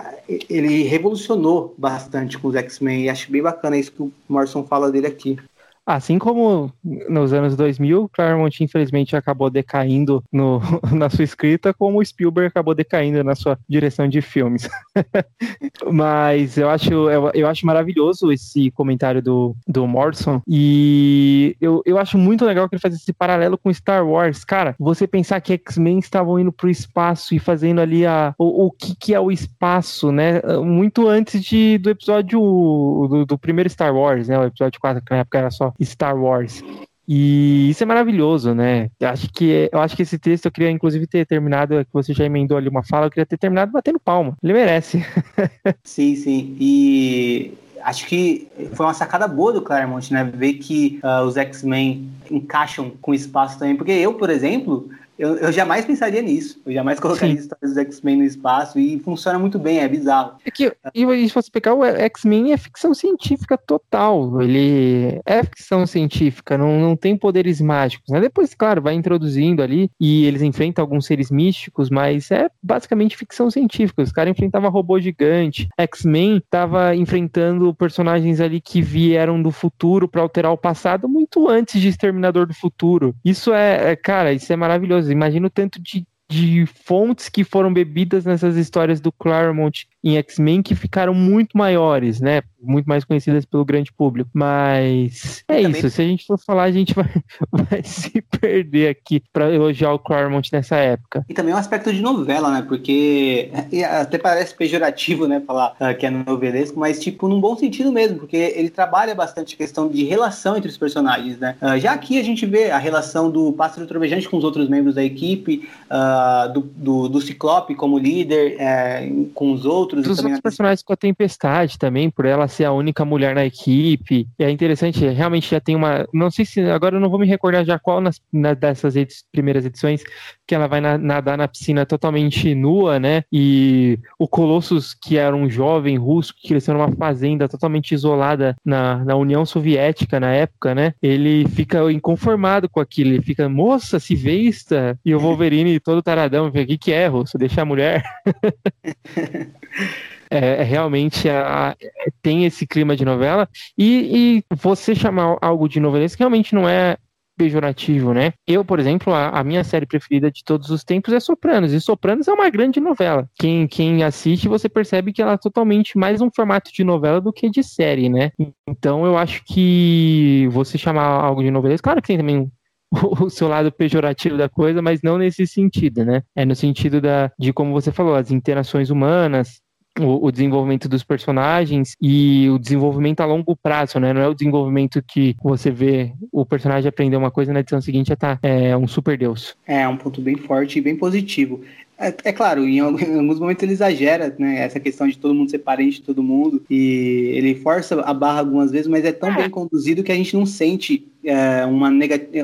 [0.48, 4.90] ele revolucionou bastante com os X-Men e acho bem bacana isso que o Morrison fala
[4.90, 5.36] dele aqui.
[5.84, 6.72] Assim como
[7.08, 10.60] nos anos 2000, Claremont infelizmente acabou decaindo no,
[10.92, 14.68] na sua escrita, como Spielberg acabou decaindo na sua direção de filmes.
[15.90, 21.98] Mas eu acho, eu, eu, acho maravilhoso esse comentário do, do Morrison e eu, eu
[21.98, 24.44] acho muito legal que ele faz esse paralelo com Star Wars.
[24.44, 28.70] Cara, você pensar que X-Men estavam indo pro espaço e fazendo ali a, o, o
[28.70, 30.40] que, que é o espaço, né?
[30.64, 34.38] Muito antes de, do episódio do, do primeiro Star Wars, né?
[34.38, 36.62] O episódio 4, que na época era só Star Wars.
[37.06, 38.88] E isso é maravilhoso, né?
[39.00, 42.12] Eu acho que, eu acho que esse texto eu queria, inclusive, ter terminado, que você
[42.12, 44.36] já emendou ali uma fala, eu queria ter terminado batendo palma.
[44.42, 45.04] Ele merece.
[45.82, 46.56] sim, sim.
[46.60, 50.24] E acho que foi uma sacada boa do Claremont, né?
[50.24, 53.76] Ver que uh, os X-Men encaixam com espaço também.
[53.76, 54.88] Porque eu, por exemplo,
[55.18, 56.60] eu, eu jamais pensaria nisso.
[56.64, 57.42] Eu jamais colocaria Sim.
[57.42, 60.36] histórias dos X-Men no espaço e funciona muito bem, é bizarro.
[60.44, 64.40] É que, e se você pegar o X-Men, é ficção científica total.
[64.40, 68.08] Ele é ficção científica, não, não tem poderes mágicos.
[68.10, 68.20] Né?
[68.20, 73.50] Depois, claro, vai introduzindo ali e eles enfrentam alguns seres místicos, mas é basicamente ficção
[73.50, 74.02] científica.
[74.02, 75.68] Os caras enfrentavam robô gigante.
[75.78, 81.80] X-Men tava enfrentando personagens ali que vieram do futuro para alterar o passado muito antes
[81.80, 83.14] de Exterminador do Futuro.
[83.24, 87.72] Isso é, é cara, isso é maravilhoso Imagina o tanto de, de fontes que foram
[87.72, 92.42] bebidas nessas histórias do Claremont em X-Men que ficaram muito maiores, né?
[92.60, 94.30] Muito mais conhecidas pelo grande público.
[94.32, 95.90] Mas é isso.
[95.90, 97.10] Se a gente for falar, a gente vai,
[97.52, 101.24] vai se perder aqui para elogiar o Claremont nessa época.
[101.28, 102.64] E também um aspecto de novela, né?
[102.66, 103.50] Porque
[103.90, 105.42] até parece pejorativo, né?
[105.46, 109.54] Falar uh, que é novelesco, mas tipo, num bom sentido mesmo, porque ele trabalha bastante
[109.54, 111.56] a questão de relação entre os personagens, né?
[111.60, 114.94] Uh, já aqui a gente vê a relação do Pássaro Trovejante com os outros membros
[114.94, 120.04] da equipe, uh, do, do, do, Ciclope como líder é, com os outros.
[120.04, 124.26] Dos outros personagens com a Tempestade também, por ela ser a única mulher na equipe.
[124.38, 126.06] É interessante, realmente já tem uma.
[126.12, 126.60] Não sei se.
[126.62, 130.02] Agora eu não vou me recordar já qual nas, na, dessas edi primeiras edições
[130.46, 133.24] que ela vai na, nadar na piscina totalmente nua, né?
[133.32, 139.04] E o Colossus, que era um jovem russo que cresceu numa fazenda totalmente isolada na,
[139.04, 140.94] na União Soviética na época, né?
[141.02, 144.98] Ele fica inconformado com aquilo, ele fica, moça, se vista.
[145.04, 147.38] E o Wolverine todo taradão, o que, que é, russo?
[147.38, 148.02] Deixa a mulher.
[150.34, 151.76] É, é, realmente a,
[152.22, 153.46] tem esse clima de novela
[153.76, 156.96] e, e você chamar algo de novelesco realmente não é
[157.36, 158.32] pejorativo, né?
[158.46, 161.80] Eu, por exemplo, a, a, minha série preferida de todos os tempos é Sopranos, e
[161.82, 163.28] Sopranos é uma grande novela.
[163.34, 167.30] Quem, quem assiste, você percebe que ela é totalmente mais um formato de novela do
[167.30, 168.32] que de série, né?
[168.66, 172.50] Então eu acho que você chamar algo de novela, claro que tem também
[173.20, 176.22] o seu lado pejorativo da coisa, mas não nesse sentido, né?
[176.36, 179.60] É no sentido da, de como você falou, as interações humanas,
[180.00, 184.12] o, desenvolvimento dos personagens e o desenvolvimento a longo prazo, né?
[184.12, 188.08] Não é o desenvolvimento que você vê o personagem aprender uma coisa na edição seguinte
[188.08, 189.54] já tá é, um super deus.
[189.66, 191.60] É, um ponto bem forte e bem positivo.
[191.98, 194.60] É, é, claro, em, alguns momentos ele exagera, né?
[194.60, 196.62] Essa questão de todo mundo ser parente de todo mundo.
[196.68, 199.36] E ele força a barra algumas vezes, mas é tão é.
[199.36, 201.90] bem conduzido que a gente não sente é, uma,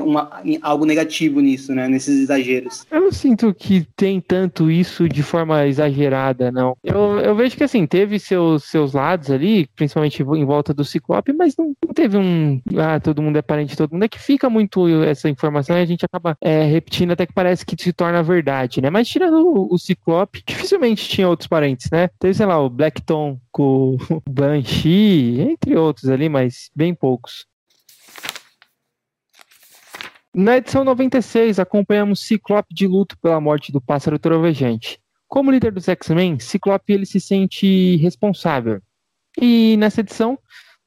[0.01, 1.87] uma algo negativo nisso, né?
[1.87, 2.85] Nesses exageros.
[2.89, 6.77] Eu não sinto que tem tanto isso de forma exagerada, não.
[6.83, 11.33] Eu, eu vejo que assim, teve seus, seus lados ali, principalmente em volta do Ciclope,
[11.33, 12.61] mas não, não teve um.
[12.77, 14.03] Ah, todo mundo é parente de todo mundo.
[14.03, 17.65] É que fica muito essa informação e a gente acaba é, repetindo até que parece
[17.65, 18.89] que se torna verdade, né?
[18.89, 22.09] Mas tirando o, Ciclope, dificilmente tinha outros parentes, né?
[22.19, 23.97] Teve, sei lá, o Blackton com o
[24.29, 27.45] Banshee, entre outros ali, mas bem poucos.
[30.33, 34.99] Na edição 96, acompanhamos Ciclope de luto pela morte do pássaro trovejante.
[35.27, 38.81] Como líder dos X-Men, Ciclope ele se sente responsável.
[39.39, 40.37] E nessa edição,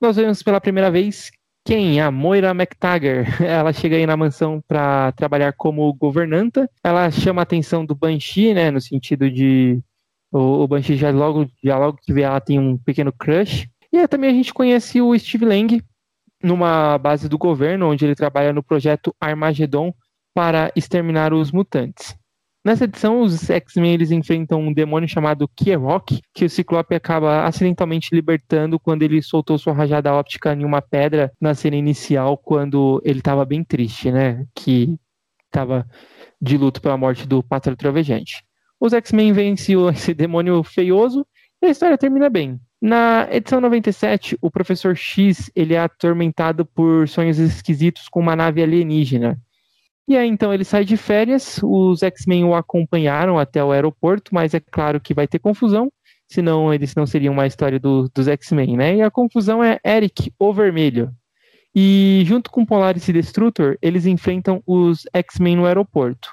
[0.00, 1.30] nós vemos pela primeira vez
[1.64, 2.00] quem?
[2.00, 3.26] A Moira McTaggart.
[3.40, 6.68] Ela chega aí na mansão para trabalhar como governanta.
[6.82, 9.80] Ela chama a atenção do Banshee, né, no sentido de
[10.32, 13.68] o, o Banshee já logo, já logo que vê ela tem um pequeno crush.
[13.92, 15.82] E aí, também a gente conhece o Steve Lang,
[16.42, 19.94] numa base do governo, onde ele trabalha no projeto Armageddon
[20.34, 22.16] para exterminar os mutantes.
[22.64, 28.14] Nessa edição, os X-Men eles enfrentam um demônio chamado Kierok, que o Ciclope acaba acidentalmente
[28.14, 33.18] libertando quando ele soltou sua rajada óptica em uma pedra na cena inicial, quando ele
[33.18, 34.46] estava bem triste, né?
[34.54, 34.96] Que
[35.46, 35.84] estava
[36.40, 38.44] de luto pela morte do Pássaro Trovejante.
[38.78, 41.26] Os X-Men vencem esse demônio feioso
[41.60, 42.60] e a história termina bem.
[42.80, 48.62] Na edição 97, o professor X ele é atormentado por sonhos esquisitos com uma nave
[48.62, 49.36] alienígena.
[50.12, 54.52] E aí então ele sai de férias, os X-Men o acompanharam até o aeroporto, mas
[54.52, 55.90] é claro que vai ter confusão,
[56.28, 58.96] senão eles não seriam uma história do, dos X-Men, né?
[58.96, 61.10] E a confusão é Eric, o Vermelho.
[61.74, 66.28] E junto com Polaris e Destrutor, eles enfrentam os X-Men no aeroporto.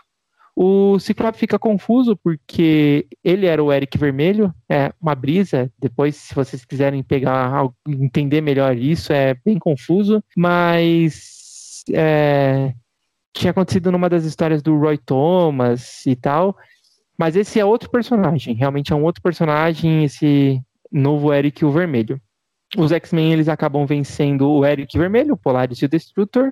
[0.54, 5.72] O Ciclope fica confuso porque ele era o Eric Vermelho, é uma brisa.
[5.80, 12.74] Depois, se vocês quiserem pegar, entender melhor isso, é bem confuso, mas é,
[13.40, 16.56] tinha acontecido numa das histórias do Roy Thomas e tal.
[17.18, 20.62] Mas esse é outro personagem, realmente é um outro personagem, esse
[20.92, 22.22] novo Eric o Vermelho.
[22.78, 26.52] Os X-Men eles acabam vencendo o Eric Vermelho, o Polaris e o Destrutor,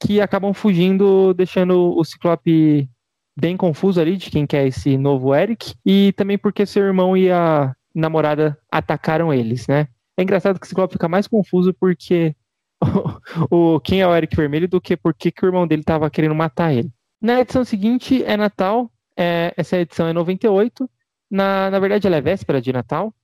[0.00, 2.88] que acabam fugindo, deixando o Ciclope
[3.36, 7.16] bem confuso ali de quem que é esse novo Eric, e também porque seu irmão
[7.16, 9.86] e a namorada atacaram eles, né?
[10.16, 12.34] É engraçado que o Ciclope fica mais confuso porque
[13.50, 16.10] o, o, quem é o Eric Vermelho do que porque que o irmão dele estava
[16.10, 16.90] querendo matar ele.
[17.20, 20.88] Na edição seguinte é Natal, é, essa edição é 98,
[21.30, 23.14] na, na verdade ela é véspera de Natal,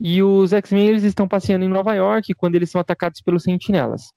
[0.00, 4.12] e os X-Men eles estão passeando em Nova York quando eles são atacados pelos sentinelas.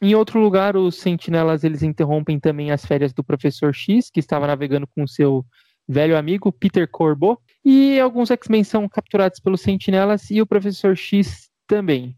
[0.00, 4.46] Em outro lugar, os sentinelas eles interrompem também as férias do professor X, que estava
[4.46, 5.44] navegando com seu
[5.88, 11.48] velho amigo Peter Corbo, e alguns X-Men são capturados pelos sentinelas e o professor X
[11.66, 12.14] também.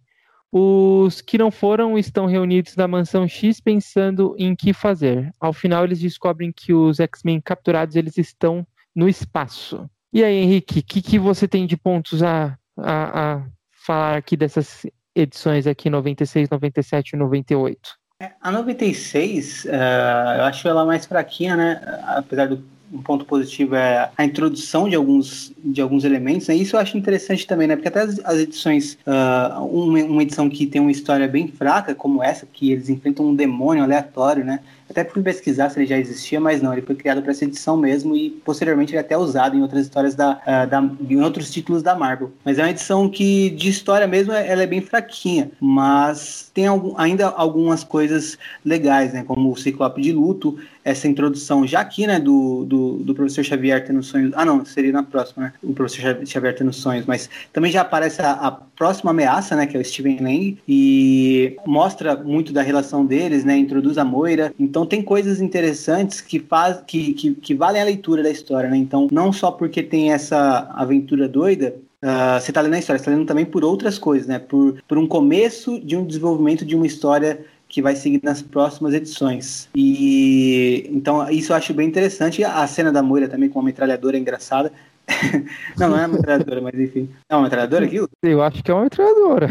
[0.51, 5.31] Os que não foram estão reunidos na mansão X pensando em que fazer.
[5.39, 9.89] Ao final, eles descobrem que os X-Men capturados eles estão no espaço.
[10.13, 13.47] E aí, Henrique, o que, que você tem de pontos a, a, a
[13.85, 17.79] falar aqui dessas edições aqui, 96, 97 e 98?
[18.21, 21.81] É, a 96, uh, eu acho ela mais fraquinha, né?
[22.05, 26.55] Apesar do, um ponto positivo é a introdução de alguns, de alguns elementos, né?
[26.55, 27.77] Isso eu acho interessante também, né?
[27.77, 31.95] Porque até as, as edições, uh, uma, uma edição que tem uma história bem fraca,
[31.95, 34.61] como essa, que eles enfrentam um demônio aleatório, né?
[34.89, 37.77] Até fui pesquisar se ele já existia, mas não, ele foi criado para essa edição
[37.77, 41.51] mesmo e posteriormente ele é até usado em outras histórias da, uh, da em outros
[41.51, 42.33] títulos da Marvel.
[42.45, 46.95] Mas é uma edição que de história mesmo ela é bem fraquinha, mas tem algum,
[46.97, 49.25] ainda algumas coisas legais, né?
[49.27, 50.59] Como o Ciclope de Luto,
[50.89, 54.33] essa introdução já aqui, né, do, do, do, professor Xavier tendo sonhos.
[54.35, 55.53] Ah, não, seria na próxima, né?
[55.63, 59.77] O professor Xavier tendo sonhos, mas também já aparece a, a, próxima ameaça, né, que
[59.77, 63.57] é o Steven Lang, e mostra muito da relação deles, né?
[63.57, 64.55] Introduz a Moira.
[64.59, 68.77] Então tem coisas interessantes que faz que, que, que valem a leitura da história, né?
[68.77, 73.03] Então, não só porque tem essa aventura doida, Uh, você está lendo a história, você
[73.03, 74.39] está lendo também por outras coisas, né?
[74.39, 78.95] Por, por um começo de um desenvolvimento de uma história que vai seguir nas próximas
[78.95, 79.69] edições.
[79.75, 82.43] E então isso eu acho bem interessante.
[82.43, 84.73] A cena da Moira também com uma metralhadora é engraçada.
[85.77, 87.09] não, não é uma metralhadora, mas enfim.
[87.29, 88.09] É uma metralhadora aquilo?
[88.23, 89.49] Eu acho que é uma metralhadora.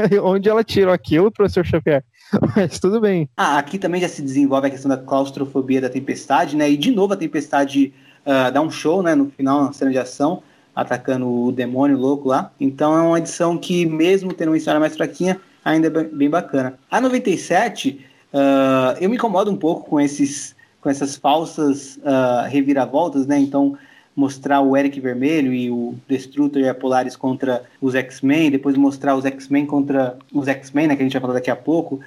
[0.22, 2.04] Onde ela tirou aquilo, professor Xavier?
[2.56, 3.28] Mas tudo bem.
[3.36, 6.70] Ah, aqui também já se desenvolve a questão da claustrofobia da tempestade, né?
[6.70, 7.92] E de novo a tempestade
[8.24, 9.14] uh, dá um show, né?
[9.14, 10.42] No final, na cena de ação,
[10.74, 12.50] atacando o demônio louco lá.
[12.60, 16.78] Então é uma edição que, mesmo tendo uma história mais fraquinha, ainda é bem bacana.
[16.90, 22.48] A 97, uh, ah, eu me incomodo um pouco com esses com essas falsas uh,
[22.48, 23.36] reviravoltas, né?
[23.40, 23.76] Então,
[24.16, 29.14] mostrar o Eric Vermelho e o Destrutor e a Polaris contra os X-Men, depois mostrar
[29.14, 32.00] os X-Men contra os X-Men, né, que a gente vai falar daqui a pouco.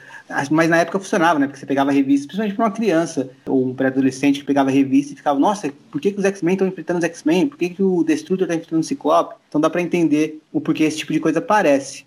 [0.49, 1.45] Mas na época funcionava, né?
[1.45, 5.15] Porque você pegava revista, principalmente para uma criança ou um pré-adolescente que pegava revista e
[5.15, 7.47] ficava, nossa, por que, que os X-Men estão enfrentando os X-Men?
[7.47, 9.35] Por que, que o Destrutor está enfrentando o Ciclope?
[9.47, 12.05] Então dá para entender o porquê esse tipo de coisa aparece.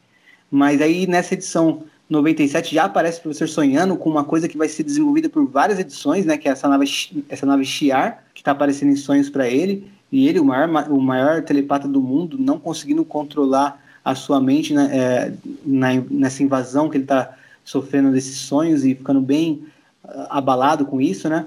[0.50, 4.68] Mas aí nessa edição 97 já aparece o professor sonhando com uma coisa que vai
[4.68, 6.36] ser desenvolvida por várias edições, né?
[6.36, 6.86] Que é essa nave,
[7.28, 9.90] essa nave Shiar, que está aparecendo em sonhos para ele.
[10.10, 14.74] E ele, o maior, o maior telepata do mundo, não conseguindo controlar a sua mente
[14.74, 15.32] né, é,
[15.64, 17.34] na, nessa invasão que ele está
[17.64, 19.64] sofrendo desses sonhos e ficando bem
[20.04, 21.46] uh, abalado com isso, né?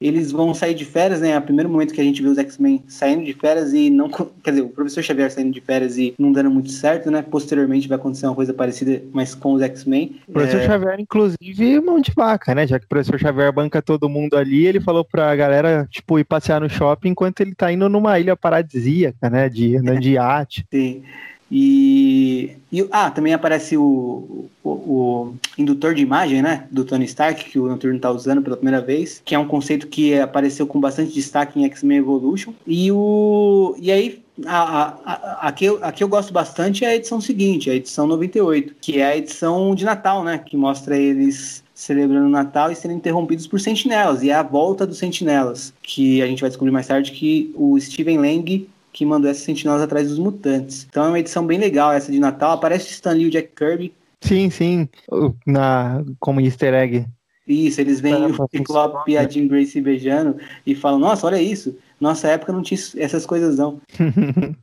[0.00, 1.32] Eles vão sair de férias, né?
[1.32, 4.08] É o primeiro momento que a gente vê os X-Men saindo de férias e não.
[4.08, 7.20] Quer dizer, o professor Xavier saindo de férias e não dando muito certo, né?
[7.20, 10.16] Posteriormente vai acontecer uma coisa parecida, mas com os X-Men.
[10.26, 10.66] O professor é...
[10.66, 12.66] Xavier, inclusive, mão de vaca, né?
[12.66, 16.24] Já que o professor Xavier banca todo mundo ali, ele falou pra galera, tipo, ir
[16.24, 19.50] passear no shopping enquanto ele tá indo numa ilha paradisíaca, né?
[19.50, 20.66] De, andando de iate.
[20.72, 21.02] Sim.
[21.50, 27.44] E, e, ah, também aparece o, o, o, indutor de imagem, né, do Tony Stark,
[27.44, 30.80] que o Noturno está usando pela primeira vez, que é um conceito que apareceu com
[30.80, 32.52] bastante destaque em X-Men Evolution.
[32.64, 36.84] E, o, e aí, a, a, a, a, que eu, a que eu gosto bastante
[36.84, 40.56] é a edição seguinte, a edição 98, que é a edição de Natal, né, que
[40.56, 44.98] mostra eles celebrando o Natal e sendo interrompidos por sentinelas, e é a volta dos
[44.98, 49.44] sentinelas, que a gente vai descobrir mais tarde que o Steven Lang que mandou essas
[49.44, 50.86] sentinelas atrás dos mutantes.
[50.88, 52.52] Então é uma edição bem legal essa de Natal.
[52.52, 53.92] Aparece Stan Lee e o Jack Kirby.
[54.20, 54.88] Sim, sim.
[55.46, 57.06] Na, como easter egg.
[57.46, 61.76] Isso, eles veem o Ciclope e a Jean Grace beijando e falam, nossa, olha isso.
[62.00, 63.80] Nossa época não tinha essas coisas não.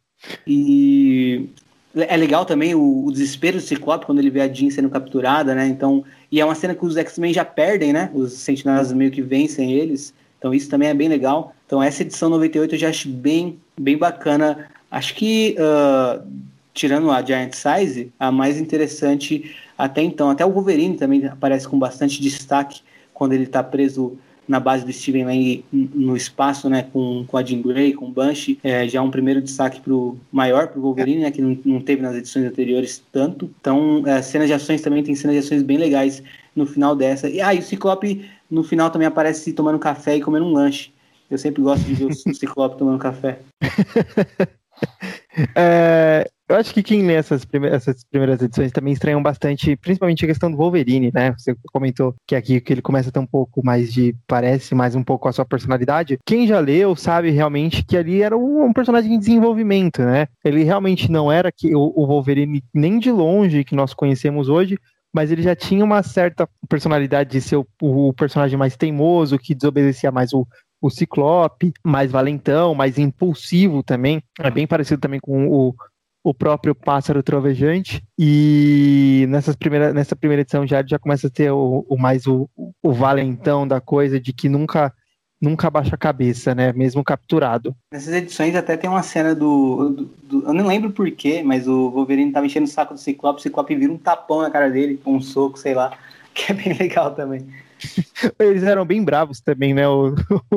[0.48, 1.50] e
[1.96, 5.54] é legal também o, o, desespero do Ciclope quando ele vê a Jean sendo capturada,
[5.54, 5.68] né?
[5.68, 8.10] Então, e é uma cena que os X-Men já perdem, né?
[8.14, 10.14] Os sentinelas meio que vencem eles.
[10.38, 11.54] Então isso também é bem legal.
[11.66, 14.68] Então essa edição 98 eu já acho bem, bem bacana.
[14.90, 16.26] Acho que, uh,
[16.74, 20.30] tirando a Giant Size, a mais interessante até então.
[20.30, 22.82] Até o Wolverine também aparece com bastante destaque
[23.14, 24.18] quando ele está preso
[24.48, 28.12] na base do Steven Lang no espaço, né, com, com a Jean Grey, com o
[28.12, 32.02] Banshee, é, já um primeiro destaque pro maior pro Wolverine, né, que não, não teve
[32.02, 33.50] nas edições anteriores tanto.
[33.60, 36.24] Então, é, cenas de ações também tem cenas de ações bem legais
[36.56, 37.30] no final dessa.
[37.30, 40.94] E aí, ah, o Ciclope no final também aparece tomando café e comendo um lanche.
[41.30, 43.40] Eu sempre gosto de ver o Ciclope tomando café.
[45.56, 50.24] é, eu acho que quem lê essas primeiras, essas primeiras edições também estranham bastante, principalmente
[50.24, 51.34] a questão do Wolverine, né?
[51.38, 54.16] Você comentou que aqui que ele começa a ter um pouco mais de.
[54.26, 56.18] parece mais um pouco a sua personalidade.
[56.26, 60.28] Quem já leu sabe realmente que ali era um, personagem em desenvolvimento, né?
[60.44, 64.80] Ele realmente não era que o, o Wolverine nem de longe que nós conhecemos hoje,
[65.14, 69.56] mas ele já tinha uma certa personalidade de ser o, o personagem mais teimoso, que
[69.56, 70.48] desobedecia mais o,
[70.82, 74.22] o Ciclope, mais valentão, mais impulsivo também.
[74.40, 75.76] É bem parecido também com o,
[76.24, 78.04] o próprio Pássaro Trovejante.
[78.18, 82.50] E nessas primeira, nessa primeira edição já, já começa a ter o, o mais o,
[82.84, 84.94] o valentão da coisa, de que nunca
[85.42, 86.74] nunca baixa a cabeça, né?
[86.74, 87.76] Mesmo capturado.
[87.92, 89.90] Nessas edições até tem uma cena do.
[89.90, 93.40] do, do eu não lembro porquê, mas o Wolverine tava enchendo o saco do Ciclope,
[93.40, 95.98] o Ciclope vira um tapão na cara dele, com um soco, sei lá,
[96.34, 97.48] que é bem legal também.
[98.40, 99.88] Eles eram bem bravos também, né?
[99.88, 100.16] O,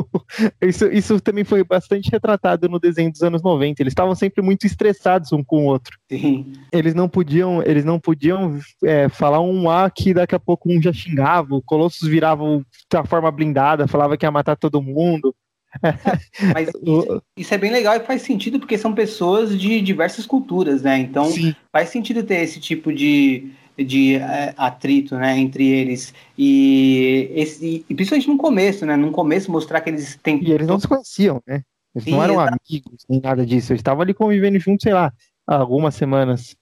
[0.62, 3.82] isso, isso também foi bastante retratado no desenho dos anos 90.
[3.82, 5.98] Eles estavam sempre muito estressados um com o outro.
[6.10, 6.52] Sim.
[6.72, 10.80] Eles não podiam, eles não podiam é, falar um A que daqui a pouco um
[10.80, 12.44] já xingava, o Colossus virava
[12.90, 15.34] da forma blindada, falava que ia matar todo mundo.
[16.52, 20.82] Mas isso, isso, é bem legal e faz sentido porque são pessoas de diversas culturas,
[20.82, 20.98] né?
[20.98, 21.54] Então Sim.
[21.70, 23.50] faz sentido ter esse tipo de,
[23.85, 26.14] de é, atrito né, entre eles.
[26.37, 28.97] E, esse, e principalmente no começo, né?
[28.97, 30.43] No começo mostrar que eles têm.
[30.43, 31.62] E eles não se conheciam, né?
[31.95, 32.62] Eles Sim, não eram exatamente.
[32.68, 33.72] amigos, nem nada disso.
[33.72, 35.12] Eles estavam ali convivendo juntos, sei lá,
[35.47, 36.55] algumas semanas.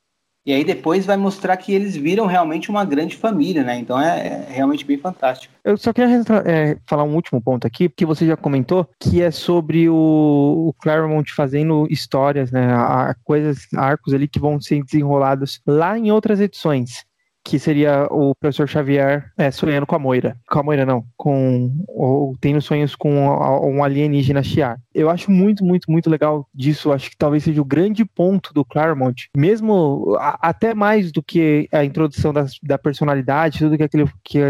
[0.49, 3.79] E aí depois vai mostrar que eles viram realmente uma grande família, né?
[3.79, 5.53] Então é, é realmente bem fantástico.
[5.63, 9.31] Eu só queria é, falar um último ponto aqui, porque você já comentou, que é
[9.31, 12.73] sobre o, o Claremont fazendo histórias, né?
[12.73, 17.07] A, coisas, arcos ali que vão ser desenrolados lá em outras edições
[17.49, 20.37] que seria o professor Xavier é, sonhando com a Moira.
[20.51, 21.03] Com a Moira, não.
[21.17, 21.73] Com.
[21.89, 24.79] Ou tendo sonhos com um alienígena Shiar.
[24.95, 26.93] Eu acho muito, muito, muito legal disso.
[26.93, 29.31] Acho que talvez seja o grande ponto do Claremont.
[29.35, 34.41] Mesmo a, até mais do que a introdução das, da personalidade, tudo que aquele que,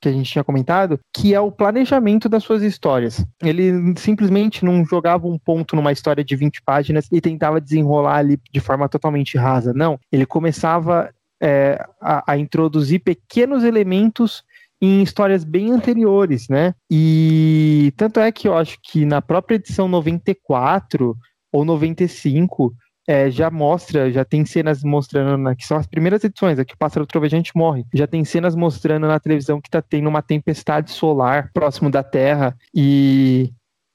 [0.00, 3.24] que a gente tinha comentado, que é o planejamento das suas histórias.
[3.40, 8.36] Ele simplesmente não jogava um ponto numa história de 20 páginas e tentava desenrolar ali
[8.52, 9.72] de forma totalmente rasa.
[9.72, 11.08] Não, ele começava
[11.40, 14.42] é, a, a introduzir pequenos elementos
[14.80, 16.74] em histórias bem anteriores, né?
[16.90, 21.16] E tanto é que eu acho que na própria edição 94
[21.52, 22.72] ou 95
[23.08, 26.78] é, já mostra, já tem cenas mostrando, na, que são as primeiras edições, aqui o
[26.78, 31.50] pássaro trovejante morre, já tem cenas mostrando na televisão que tá tendo uma tempestade solar
[31.54, 33.50] próximo da Terra e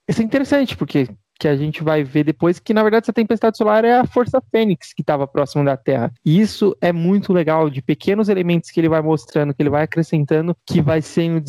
[0.10, 1.08] isso é interessante, porque
[1.40, 4.42] que a gente vai ver depois, que na verdade essa tempestade solar é a força
[4.52, 6.12] fênix que estava próximo da Terra.
[6.26, 9.84] E isso é muito legal, de pequenos elementos que ele vai mostrando, que ele vai
[9.84, 11.42] acrescentando, que vai sendo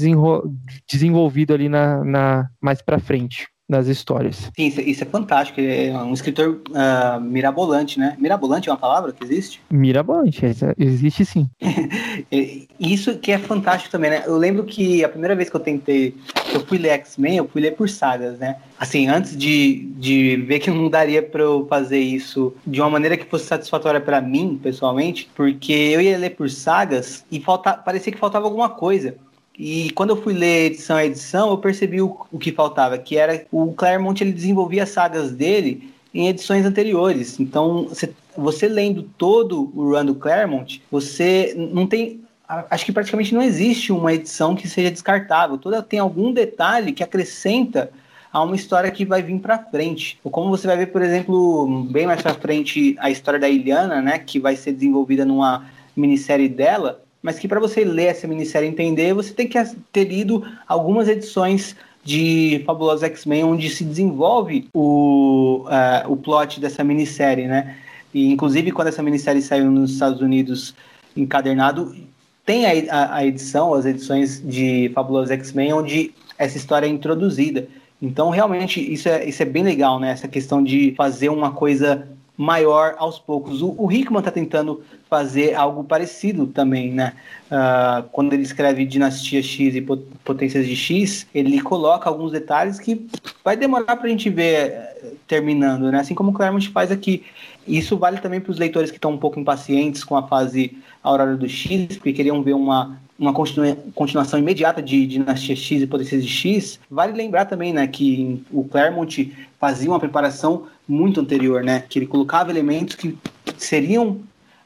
[0.87, 4.51] desenvolvido ali na, na mais para frente das histórias.
[4.57, 5.61] Sim, isso, é, isso, é fantástico.
[5.61, 8.17] É um escritor uh, mirabolante, né?
[8.19, 9.61] Mirabolante é uma palavra que existe?
[9.71, 10.45] Mirabolante,
[10.79, 11.49] existe sim.
[12.79, 14.25] isso que é fantástico também, né?
[14.27, 16.15] Eu lembro que a primeira vez que eu tentei,
[16.53, 18.57] eu fui ler X-Men, eu fui ler por sagas, né?
[18.79, 23.17] Assim, antes de, de ver que não daria para eu fazer isso de uma maneira
[23.17, 28.13] que fosse satisfatória para mim, pessoalmente, porque eu ia ler por sagas e falta, parecia
[28.13, 29.17] que faltava alguma coisa.
[29.59, 33.17] E quando eu fui ler edição a edição, eu percebi o, o que faltava, que
[33.17, 37.39] era o Claremont ele desenvolvia as sagas dele em edições anteriores.
[37.39, 43.35] Então, você, você lendo todo o run do Claremont, você não tem acho que praticamente
[43.35, 45.57] não existe uma edição que seja descartável.
[45.57, 47.91] Toda tem algum detalhe que acrescenta
[48.33, 50.19] a uma história que vai vir para frente.
[50.23, 54.03] Ou como você vai ver, por exemplo, bem mais para frente a história da Iliana,
[54.03, 55.65] né, que vai ser desenvolvida numa
[55.97, 59.59] minissérie dela, mas que para você ler essa minissérie e entender, você tem que
[59.91, 66.85] ter lido algumas edições de Fabulosos X-Men, onde se desenvolve o, uh, o plot dessa
[66.85, 67.79] minissérie, né?
[68.13, 70.75] E, inclusive, quando essa minissérie saiu nos Estados Unidos
[71.17, 71.97] encadernado,
[72.45, 77.67] tem a, a, edição, as edições de Fabulosos X-Men, onde essa história é introduzida.
[78.03, 80.11] Então, realmente, isso é, isso é bem legal, né?
[80.11, 82.07] Essa questão de fazer uma coisa
[82.37, 83.63] maior aos poucos.
[83.63, 87.15] O, o Hickman está tentando fazer algo parecido também, né?
[87.47, 89.81] Uh, quando ele escreve Dinastia X e
[90.25, 93.07] Potências de X, ele coloca alguns detalhes que
[93.45, 96.01] vai demorar para a gente ver eh, terminando, né?
[96.01, 97.23] Assim como o Claremont faz aqui.
[97.67, 101.37] Isso vale também para os leitores que estão um pouco impacientes com a fase Aurora
[101.37, 106.25] do X, porque queriam ver uma, uma continua, continuação imediata de Dinastia X e Potências
[106.25, 106.81] de X.
[106.91, 111.83] Vale lembrar também, né, que o Claremont fazia uma preparação muito anterior, né?
[111.89, 113.17] Que ele colocava elementos que
[113.57, 114.21] seriam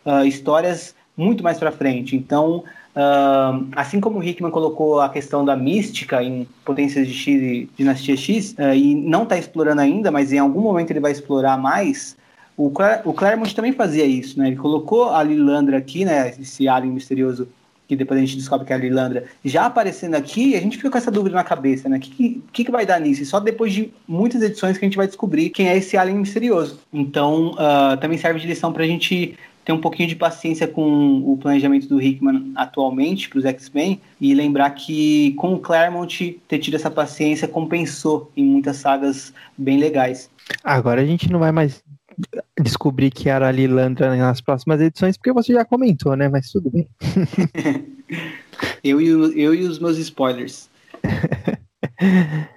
[0.04, 2.16] uh, histórias muito mais para frente.
[2.16, 2.64] Então,
[2.96, 7.70] uh, assim como o Hickman colocou a questão da mística em Potências de X e
[7.76, 11.56] Dinastia X, uh, e não está explorando ainda, mas em algum momento ele vai explorar
[11.56, 12.16] mais,
[12.56, 12.72] o,
[13.04, 14.48] o Claremont também fazia isso, né?
[14.48, 16.34] Ele colocou a Lilandra aqui, né?
[16.40, 17.48] Esse alien misterioso
[17.88, 20.90] que depois a gente descobre que é a Lilandra, já aparecendo aqui, a gente fica
[20.90, 21.96] com essa dúvida na cabeça, né?
[21.96, 23.22] O que, que, que vai dar nisso?
[23.22, 26.18] E só depois de muitas edições que a gente vai descobrir quem é esse alien
[26.18, 26.78] misterioso.
[26.92, 29.34] Então, uh, também serve de lição para a gente
[29.64, 34.34] ter um pouquinho de paciência com o planejamento do Hickman atualmente para os X-Men e
[34.34, 40.30] lembrar que com o Claremont ter tido essa paciência compensou em muitas sagas bem legais.
[40.64, 41.82] Agora a gente não vai mais
[42.60, 46.28] descobrir que era a Lilandra nas próximas edições, porque você já comentou, né?
[46.28, 46.88] Mas tudo bem.
[48.82, 50.68] eu, e eu e os meus spoilers.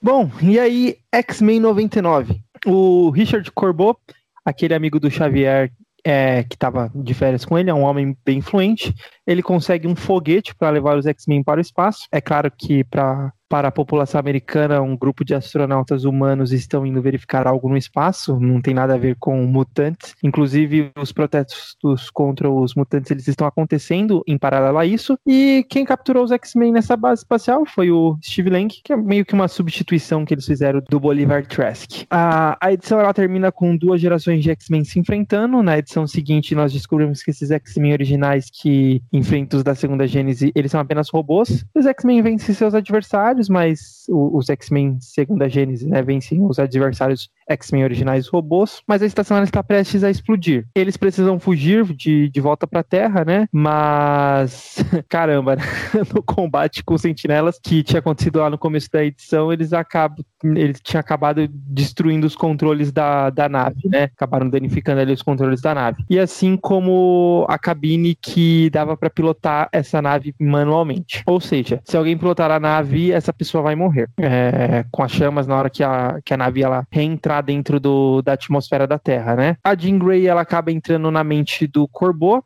[0.00, 2.40] Bom, e aí, X-Men 99.
[2.66, 3.98] O Richard Corbeau,
[4.44, 5.72] aquele amigo do Xavier
[6.04, 8.94] é, que estava de férias com ele, é um homem bem influente.
[9.26, 12.06] Ele consegue um foguete para levar os X-Men para o espaço.
[12.12, 17.00] É claro que para para a população americana, um grupo de astronautas humanos estão indo
[17.00, 20.14] verificar algo no espaço, não tem nada a ver com mutantes.
[20.22, 25.18] Inclusive, os protestos contra os mutantes eles estão acontecendo em paralelo a isso.
[25.26, 29.24] E quem capturou os X-Men nessa base espacial foi o Steve Lang, que é meio
[29.24, 32.04] que uma substituição que eles fizeram do Bolivar Trask.
[32.10, 35.62] A, a edição ela termina com duas gerações de X-Men se enfrentando.
[35.62, 40.52] Na edição seguinte, nós descobrimos que esses X-Men originais que enfrentam os da segunda Gênese,
[40.54, 41.64] eles são apenas robôs.
[41.74, 46.58] Os X-Men vencem seus adversários adversários, mas os X-Men, segundo a Gênesis, né, vencem os
[46.58, 50.66] adversários X-Men originais robôs, mas a estação ela está prestes a explodir.
[50.74, 53.48] Eles precisam fugir de, de volta para a Terra, né?
[53.52, 54.76] Mas,
[55.08, 55.56] caramba,
[56.14, 60.24] no combate com os sentinelas que tinha acontecido lá no começo da edição, eles acabam,
[60.44, 64.04] eles tinham acabado destruindo os controles da, da nave, né?
[64.04, 66.04] Acabaram danificando ali os controles da nave.
[66.10, 71.22] E assim como a cabine que dava para pilotar essa nave manualmente.
[71.26, 74.08] Ou seja, se alguém pilotar a nave, essa pessoa vai morrer.
[74.18, 78.22] É, com as chamas na hora que a, que a nave ela reentrar dentro do,
[78.22, 79.56] da atmosfera da Terra, né?
[79.62, 82.44] A Jean Grey ela acaba entrando na mente do Corbo,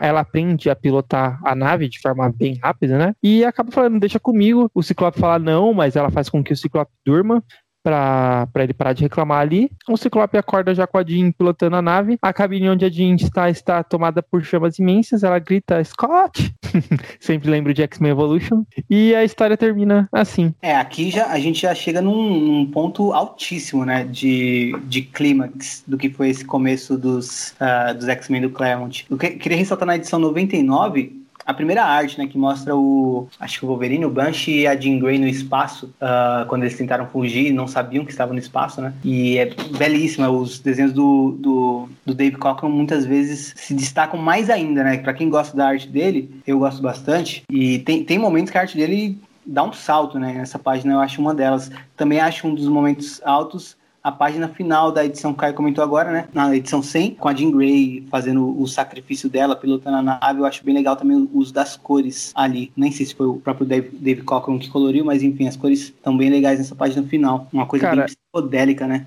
[0.00, 3.14] ela aprende a pilotar a nave de forma bem rápida, né?
[3.22, 4.70] E acaba falando, deixa comigo.
[4.74, 7.42] O Ciclope fala não, mas ela faz com que o Ciclope durma
[7.82, 9.70] para ele parar de reclamar ali.
[9.88, 12.18] O Ciclope acorda já com a Jean pilotando a nave.
[12.22, 15.24] A cabine onde a Jean está está tomada por chamas imensas.
[15.24, 16.54] Ela grita Scott!
[17.20, 18.64] Sempre lembro de X-Men Evolution.
[18.88, 20.54] E a história termina assim.
[20.62, 24.04] É, aqui já, a gente já chega num, num ponto altíssimo, né?
[24.04, 29.06] De, de clímax do que foi esse começo dos, uh, dos X-Men do Claremont.
[29.10, 33.58] Eu que, queria ressaltar na edição 99 a primeira arte, né, que mostra o, acho
[33.58, 37.06] que o Wolverine, o Banshee e a Jean Grey no espaço, uh, quando eles tentaram
[37.06, 38.92] fugir, não sabiam que estavam no espaço, né?
[39.04, 40.30] E é belíssima.
[40.30, 44.98] Os desenhos do, do, do Dave Cockrum muitas vezes se destacam mais ainda, né?
[44.98, 47.42] Para quem gosta da arte dele, eu gosto bastante.
[47.50, 50.32] E tem, tem momentos que a arte dele dá um salto, né?
[50.32, 51.70] Nessa página eu acho uma delas.
[51.96, 56.28] Também acho um dos momentos altos a página final da edição Caio comentou agora, né?
[56.34, 60.40] Na edição 100, com a Jean Grey fazendo o sacrifício dela, pilotando a nave.
[60.40, 62.72] Eu acho bem legal também o uso das cores ali.
[62.76, 65.80] Nem sei se foi o próprio Dave, Dave Cockrum que coloriu, mas enfim, as cores
[65.80, 67.46] estão bem legais nessa página final.
[67.52, 69.06] Uma coisa Cara, bem psicodélica, né?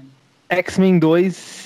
[0.49, 1.64] X-Men 2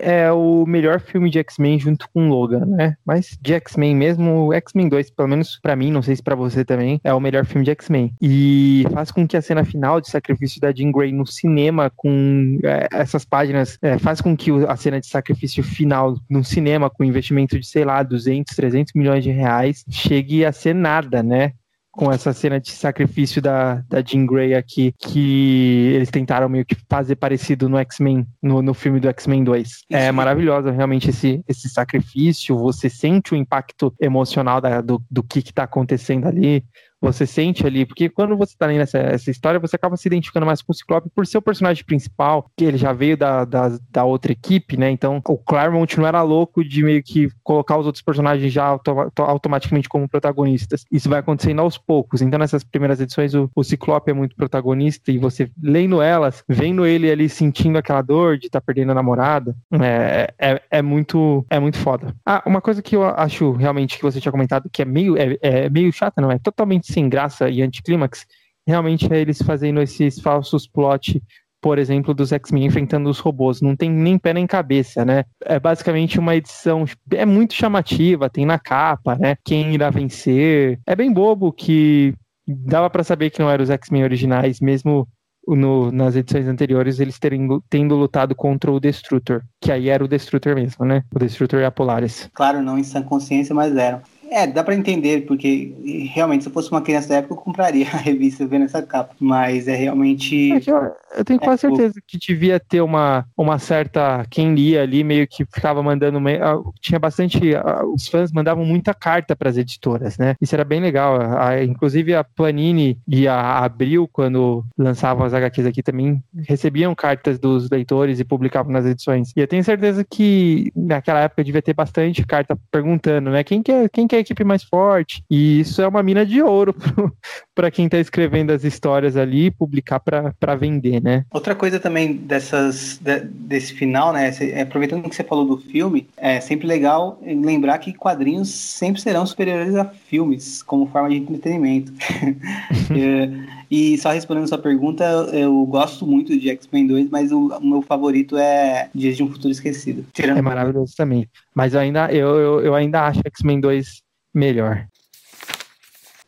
[0.00, 2.96] é o melhor filme de X-Men junto com Logan, né?
[3.04, 6.64] Mas de X-Men mesmo, X-Men 2, pelo menos para mim, não sei se para você
[6.64, 8.12] também, é o melhor filme de X-Men.
[8.20, 12.58] E faz com que a cena final de sacrifício da Jean Grey no cinema, com
[12.62, 17.04] é, essas páginas, é, faz com que a cena de sacrifício final no cinema, com
[17.04, 21.52] investimento de, sei lá, 200, 300 milhões de reais, chegue a ser nada, né?
[22.00, 26.74] Com essa cena de sacrifício da, da Jean Grey aqui, que eles tentaram meio que
[26.88, 29.84] fazer parecido no X-Men, no, no filme do X-Men 2.
[29.90, 35.42] É maravilhosa realmente esse, esse sacrifício, você sente o impacto emocional da, do, do que,
[35.42, 36.64] que tá acontecendo ali,
[37.00, 40.46] você sente ali, porque quando você tá lendo essa, essa história, você acaba se identificando
[40.46, 43.78] mais com o Ciclope por ser o personagem principal, que ele já veio da, da,
[43.90, 44.90] da outra equipe, né?
[44.90, 48.90] Então o Claremont não era louco de meio que colocar os outros personagens já auto,
[49.18, 50.84] automaticamente como protagonistas.
[50.90, 52.20] Isso vai acontecendo aos poucos.
[52.20, 56.84] Então nessas primeiras edições o, o Ciclope é muito protagonista e você lendo elas, vendo
[56.84, 61.44] ele ali sentindo aquela dor de estar tá perdendo a namorada, é, é, é, muito
[61.48, 62.14] é muito foda.
[62.26, 65.38] Ah, uma coisa que eu acho realmente que você tinha comentado que é meio, é,
[65.40, 66.38] é meio chata, não é?
[66.38, 68.26] Totalmente sem graça e anticlímax,
[68.66, 71.22] realmente é eles fazendo esses falsos plot,
[71.60, 73.60] por exemplo, dos X-Men enfrentando os robôs.
[73.60, 75.24] Não tem nem pé nem cabeça, né?
[75.44, 79.36] É basicamente uma edição, é muito chamativa, tem na capa, né?
[79.44, 80.78] Quem irá vencer.
[80.86, 82.14] É bem bobo que
[82.46, 85.06] dava para saber que não eram os X-Men originais, mesmo
[85.46, 90.08] no, nas edições anteriores eles terem, tendo lutado contra o Destrutor, que aí era o
[90.08, 91.02] Destrutor mesmo, né?
[91.14, 92.30] O Destrutor e a Polaris.
[92.32, 94.00] Claro, não em sã consciência, mas eram.
[94.30, 95.74] É, dá para entender, porque
[96.12, 99.14] realmente, se eu fosse uma criança da época, eu compraria a revista vendo essa capa.
[99.18, 100.52] Mas é realmente.
[100.52, 104.24] É eu, eu, tenho quase é, certeza que devia ter uma, uma certa.
[104.30, 106.18] Quem lia ali meio que ficava mandando.
[106.40, 107.54] Ah, tinha bastante.
[107.56, 110.36] Ah, os fãs mandavam muita carta para as editoras, né?
[110.40, 111.18] Isso era bem legal.
[111.20, 117.38] A, inclusive a Planini e a Abril, quando lançavam as HQs aqui, também recebiam cartas
[117.38, 119.32] dos leitores e publicavam nas edições.
[119.36, 123.42] E eu tenho certeza que naquela época devia ter bastante carta perguntando, né?
[123.42, 125.24] Quem quer, quem quer a equipe mais forte.
[125.30, 126.74] E isso é uma mina de ouro
[127.54, 131.24] para quem está escrevendo as histórias ali publicar para vender, né?
[131.32, 134.30] Outra coisa também dessas de, desse final, né?
[134.62, 139.74] Aproveitando que você falou do filme, é sempre legal lembrar que quadrinhos sempre serão superiores
[139.74, 141.92] a filmes como forma de entretenimento.
[142.90, 147.64] é, e só respondendo sua pergunta, eu gosto muito de X-Men 2, mas o, o,
[147.64, 150.04] meu favorito é Dias de um Futuro Esquecido.
[150.12, 151.28] Tirando é maravilhoso também.
[151.54, 154.02] Mas eu ainda, eu, eu, eu ainda acho X-Men 2
[154.34, 154.86] melhor.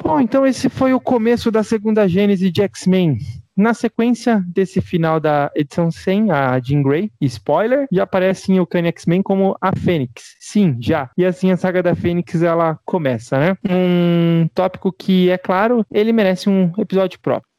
[0.02, 3.18] Bom, então esse foi o começo da segunda gênese de X-Men.
[3.56, 8.88] Na sequência desse final da edição 100, a Jean Grey, spoiler, já aparece em Okane
[8.88, 10.34] X-Men como a Fênix.
[10.40, 11.10] Sim, já.
[11.16, 13.56] E assim a saga da Fênix ela começa, né?
[13.68, 17.51] Um tópico que, é claro, ele merece um episódio próprio.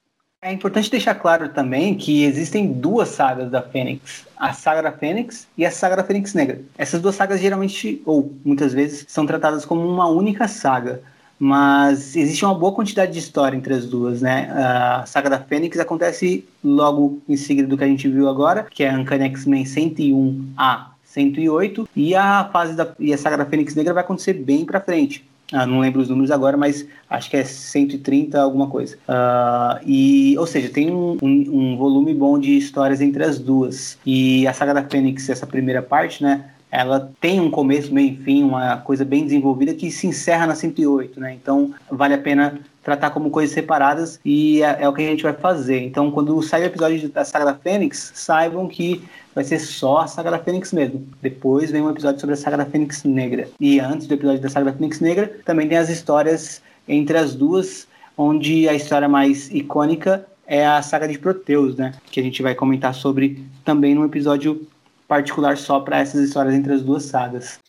[0.46, 4.28] É importante deixar claro também que existem duas sagas da Fênix.
[4.36, 6.60] A saga da Fênix e a saga da Fênix Negra.
[6.78, 11.02] Essas duas sagas geralmente, ou muitas vezes, são tratadas como uma única saga
[11.40, 14.50] mas existe uma boa quantidade de história entre as duas, né?
[14.54, 18.82] A saga da Fênix acontece logo em seguida do que a gente viu agora, que
[18.82, 23.46] é a Uncanny X-Men 101 a 108, e a fase da e a saga da
[23.46, 25.26] Fênix Negra vai acontecer bem para frente.
[25.52, 28.96] Ah, não lembro os números agora, mas acho que é 130 alguma coisa.
[29.08, 31.28] Uh, e, ou seja, tem um, um,
[31.74, 33.98] um, volume bom de histórias entre as duas.
[34.06, 36.46] E a saga da Fênix, essa primeira parte, né?
[36.74, 40.56] ela tem um começo, meio e fim, uma coisa bem desenvolvida que se encerra na
[40.56, 41.32] 108, né?
[41.32, 45.22] Então vale a pena tratar como coisas separadas e é, é, o que a gente
[45.22, 45.82] vai fazer.
[45.82, 49.04] Então, quando sair o episódio da Saga da Fênix, saibam que
[49.34, 51.08] vai ser só a Saga da Fênix mesmo.
[51.22, 53.50] Depois vem um episódio sobre a Saga da Fênix Negra.
[53.60, 57.34] E antes do episódio da Saga da Fênix Negra, também tem as histórias entre as
[57.34, 61.94] duas, onde a história mais icônica é a Saga de Proteus, né?
[62.12, 64.68] Que a gente vai comentar sobre também no episódio
[65.08, 67.60] particular só para essas histórias entre as duas sagas.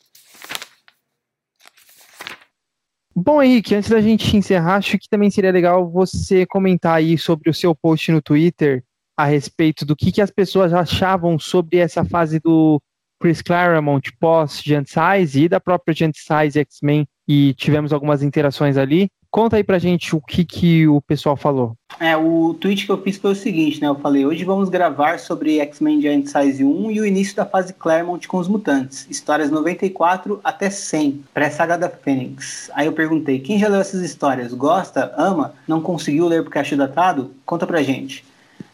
[3.17, 7.49] Bom, Henrique, antes da gente encerrar, acho que também seria legal você comentar aí sobre
[7.49, 8.83] o seu post no Twitter
[9.17, 12.81] a respeito do que, que as pessoas achavam sobre essa fase do
[13.21, 19.09] Chris Claremont pós Size e da própria Giant Size X-Men e tivemos algumas interações ali.
[19.31, 21.75] Conta aí pra gente o que, que o pessoal falou.
[21.99, 23.89] É, o tweet que eu fiz foi o seguinte, né?
[23.89, 27.73] Eu falei, hoje vamos gravar sobre X-Men Giant Size 1 e o início da fase
[27.73, 29.09] Claremont com os mutantes.
[29.11, 32.71] Histórias 94 até 100, pré-saga da Fênix.
[32.75, 34.55] Aí eu perguntei, quem já leu essas histórias?
[34.55, 35.13] Gosta?
[35.17, 35.55] Ama?
[35.67, 37.35] Não conseguiu ler porque achou datado?
[37.45, 38.25] Conta pra gente.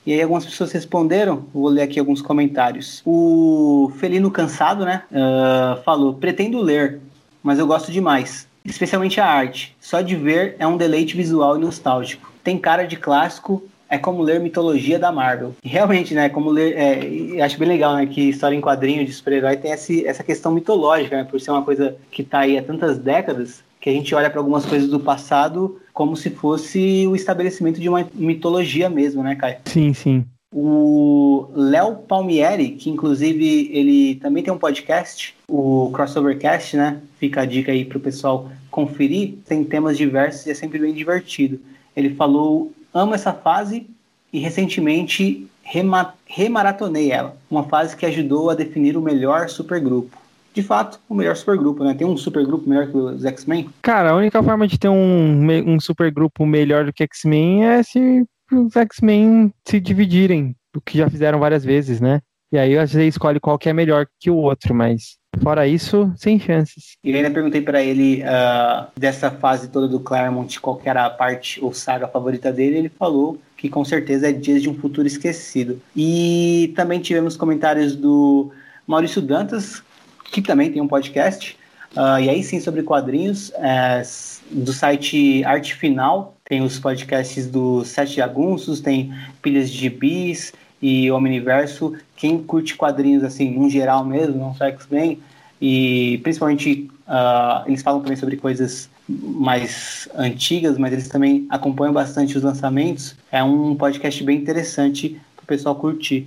[0.06, 3.02] E aí algumas pessoas responderam, vou ler aqui alguns comentários.
[3.04, 7.00] O Felino Cansado, né, uh, falou, pretendo ler,
[7.42, 9.76] mas eu gosto demais especialmente a arte.
[9.80, 12.30] Só de ver é um deleite visual e nostálgico.
[12.42, 15.54] Tem cara de clássico, é como ler mitologia da Marvel.
[15.62, 19.56] Realmente, né, como ler, é, acho bem legal, né, que história em quadrinho de super-herói
[19.56, 22.98] tem esse, essa questão mitológica, né, por ser uma coisa que está aí há tantas
[22.98, 27.78] décadas, que a gente olha para algumas coisas do passado como se fosse o estabelecimento
[27.78, 29.58] de uma mitologia mesmo, né, Caio?
[29.66, 30.24] Sim, sim.
[30.50, 37.02] O Léo Palmieri, que inclusive ele também tem um podcast, o Crossovercast, né?
[37.18, 39.34] Fica a dica aí para o pessoal conferir.
[39.46, 41.60] Tem temas diversos e é sempre bem divertido.
[41.94, 43.86] Ele falou: amo essa fase
[44.32, 47.36] e recentemente rema remaratonei ela.
[47.50, 50.16] Uma fase que ajudou a definir o melhor supergrupo.
[50.52, 51.94] De fato, o melhor supergrupo, né?
[51.94, 53.70] Tem um supergrupo melhor que os X-Men?
[53.82, 58.24] Cara, a única forma de ter um, um supergrupo melhor do que X-Men é se
[58.52, 62.20] os X-Men se dividirem, o que já fizeram várias vezes, né?
[62.52, 66.38] E aí você escolhe qual que é melhor que o outro, mas fora isso, sem
[66.40, 66.96] chances.
[67.04, 71.10] E ainda perguntei para ele uh, dessa fase toda do Claremont, qual que era a
[71.10, 75.06] parte ou saga favorita dele, ele falou que com certeza é Dias de um Futuro
[75.06, 75.80] Esquecido.
[75.94, 78.50] E também tivemos comentários do
[78.84, 79.82] Maurício Dantas,
[80.30, 81.56] que também tem um podcast,
[81.96, 84.02] uh, e aí sim sobre quadrinhos, é,
[84.50, 90.52] do site Arte Final, tem os podcasts do Sete Jagunços, tem Pilhas de Bis
[90.82, 91.96] e Omniverso.
[92.16, 95.20] Quem curte quadrinhos, assim, no geral mesmo, não só X-Men,
[95.62, 102.36] e principalmente uh, eles falam também sobre coisas mais antigas, mas eles também acompanham bastante
[102.36, 103.14] os lançamentos.
[103.30, 106.26] É um podcast bem interessante para o pessoal curtir.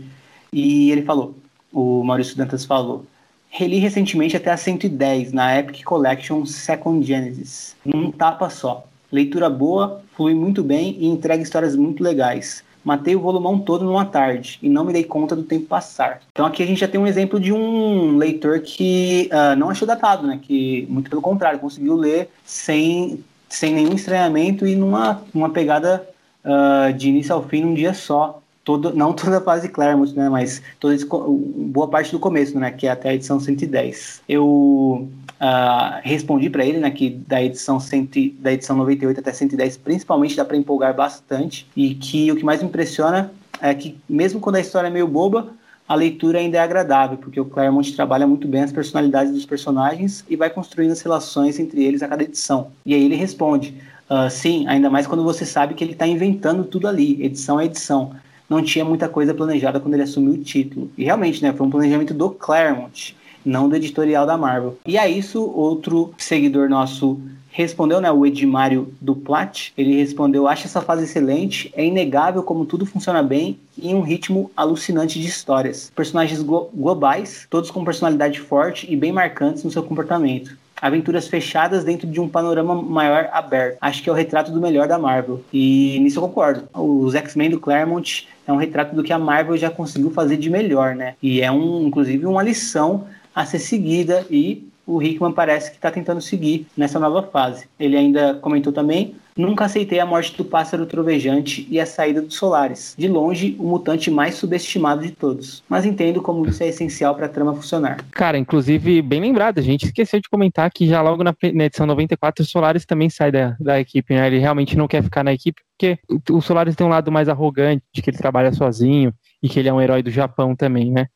[0.52, 1.36] E ele falou,
[1.72, 3.06] o Maurício Dantas falou,
[3.54, 8.84] reli recentemente até a 110 na Epic Collection Second Genesis, num tapa só.
[9.12, 12.64] Leitura boa, flui muito bem e entrega histórias muito legais.
[12.84, 16.22] Matei o volumão todo numa tarde e não me dei conta do tempo passar.
[16.32, 19.88] Então aqui a gente já tem um exemplo de um leitor que uh, não achou
[19.88, 20.40] datado, né?
[20.42, 26.06] Que muito pelo contrário conseguiu ler sem, sem nenhum estranhamento e numa, numa pegada
[26.44, 28.42] uh, de início ao fim num dia só.
[28.64, 30.30] Todo, não toda a fase Claremont, né?
[30.30, 32.72] Mas toda boa parte do começo, né?
[32.72, 34.22] Que é até a edição 110.
[34.28, 35.10] Eu
[35.44, 40.38] uh, respondi para ele, né, que da edição, cento, da edição 98 até 110, principalmente
[40.38, 44.56] dá para empolgar bastante, e que o que mais me impressiona é que, mesmo quando
[44.56, 45.50] a história é meio boba,
[45.88, 50.24] a leitura ainda é agradável, porque o Claremont trabalha muito bem as personalidades dos personagens
[50.30, 52.72] e vai construindo as relações entre eles a cada edição.
[52.86, 56.64] E aí ele responde: uh, sim, ainda mais quando você sabe que ele está inventando
[56.64, 58.16] tudo ali, edição a edição.
[58.50, 60.90] Não tinha muita coisa planejada quando ele assumiu o título.
[60.98, 63.16] E realmente, né, foi um planejamento do Claremont,
[63.46, 64.78] não do editorial da Marvel.
[64.86, 67.20] E a isso, outro seguidor nosso
[67.54, 72.84] respondeu, né, o Edmário Duplat, ele respondeu, acho essa fase excelente, é inegável como tudo
[72.84, 75.92] funciona bem e em um ritmo alucinante de histórias.
[75.96, 80.58] Personagens globais, todos com personalidade forte e bem marcantes no seu comportamento.
[80.82, 83.78] Aventuras fechadas dentro de um panorama maior aberto.
[83.80, 85.42] Acho que é o retrato do melhor da Marvel.
[85.54, 86.68] E nisso eu concordo.
[86.74, 90.50] Os X-Men do Claremont é um retrato do que a Marvel já conseguiu fazer de
[90.50, 91.16] melhor, né?
[91.22, 95.92] E é um, inclusive, uma lição a ser seguida e o Hickman parece que está
[95.92, 97.68] tentando seguir nessa nova fase.
[97.80, 102.36] Ele ainda comentou também: Nunca aceitei a morte do pássaro trovejante e a saída dos
[102.36, 102.94] Solares.
[102.98, 105.64] De longe, o mutante mais subestimado de todos.
[105.68, 108.06] Mas entendo como isso é essencial para a trama funcionar.
[108.12, 111.88] Cara, inclusive, bem lembrado, a gente esqueceu de comentar que já logo na, na edição
[111.88, 114.28] 94 o Solares também sai da, da equipe, né?
[114.28, 115.98] Ele realmente não quer ficar na equipe, porque
[116.32, 119.12] o Solares tem um lado mais arrogante, de que ele trabalha sozinho
[119.42, 121.08] e que ele é um herói do Japão também, né?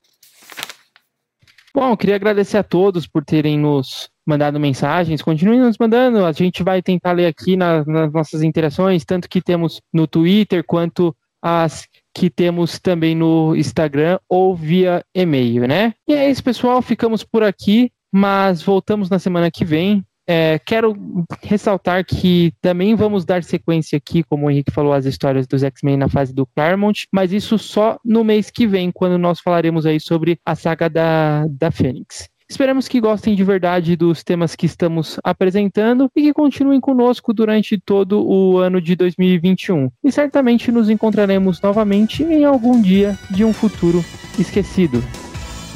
[1.80, 5.22] Bom, queria agradecer a todos por terem nos mandado mensagens.
[5.22, 9.40] Continuem nos mandando, a gente vai tentar ler aqui na, nas nossas interações, tanto que
[9.40, 15.94] temos no Twitter quanto as que temos também no Instagram ou via e-mail, né?
[16.08, 16.82] E é isso, pessoal.
[16.82, 20.96] Ficamos por aqui, mas voltamos na semana que vem é, quero
[21.42, 25.98] ressaltar que também vamos dar sequência aqui, como o Henrique falou, as histórias dos X-Men
[25.98, 30.00] na fase do Claremont, mas isso só no mês que vem, quando nós falaremos aí
[30.00, 32.28] sobre a saga da, da Fênix.
[32.50, 37.78] Esperamos que gostem de verdade dos temas que estamos apresentando e que continuem conosco durante
[37.78, 39.90] todo o ano de 2021.
[40.02, 44.04] E certamente nos encontraremos novamente em algum dia de um futuro
[44.40, 45.04] esquecido.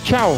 [0.06, 0.38] Tchau!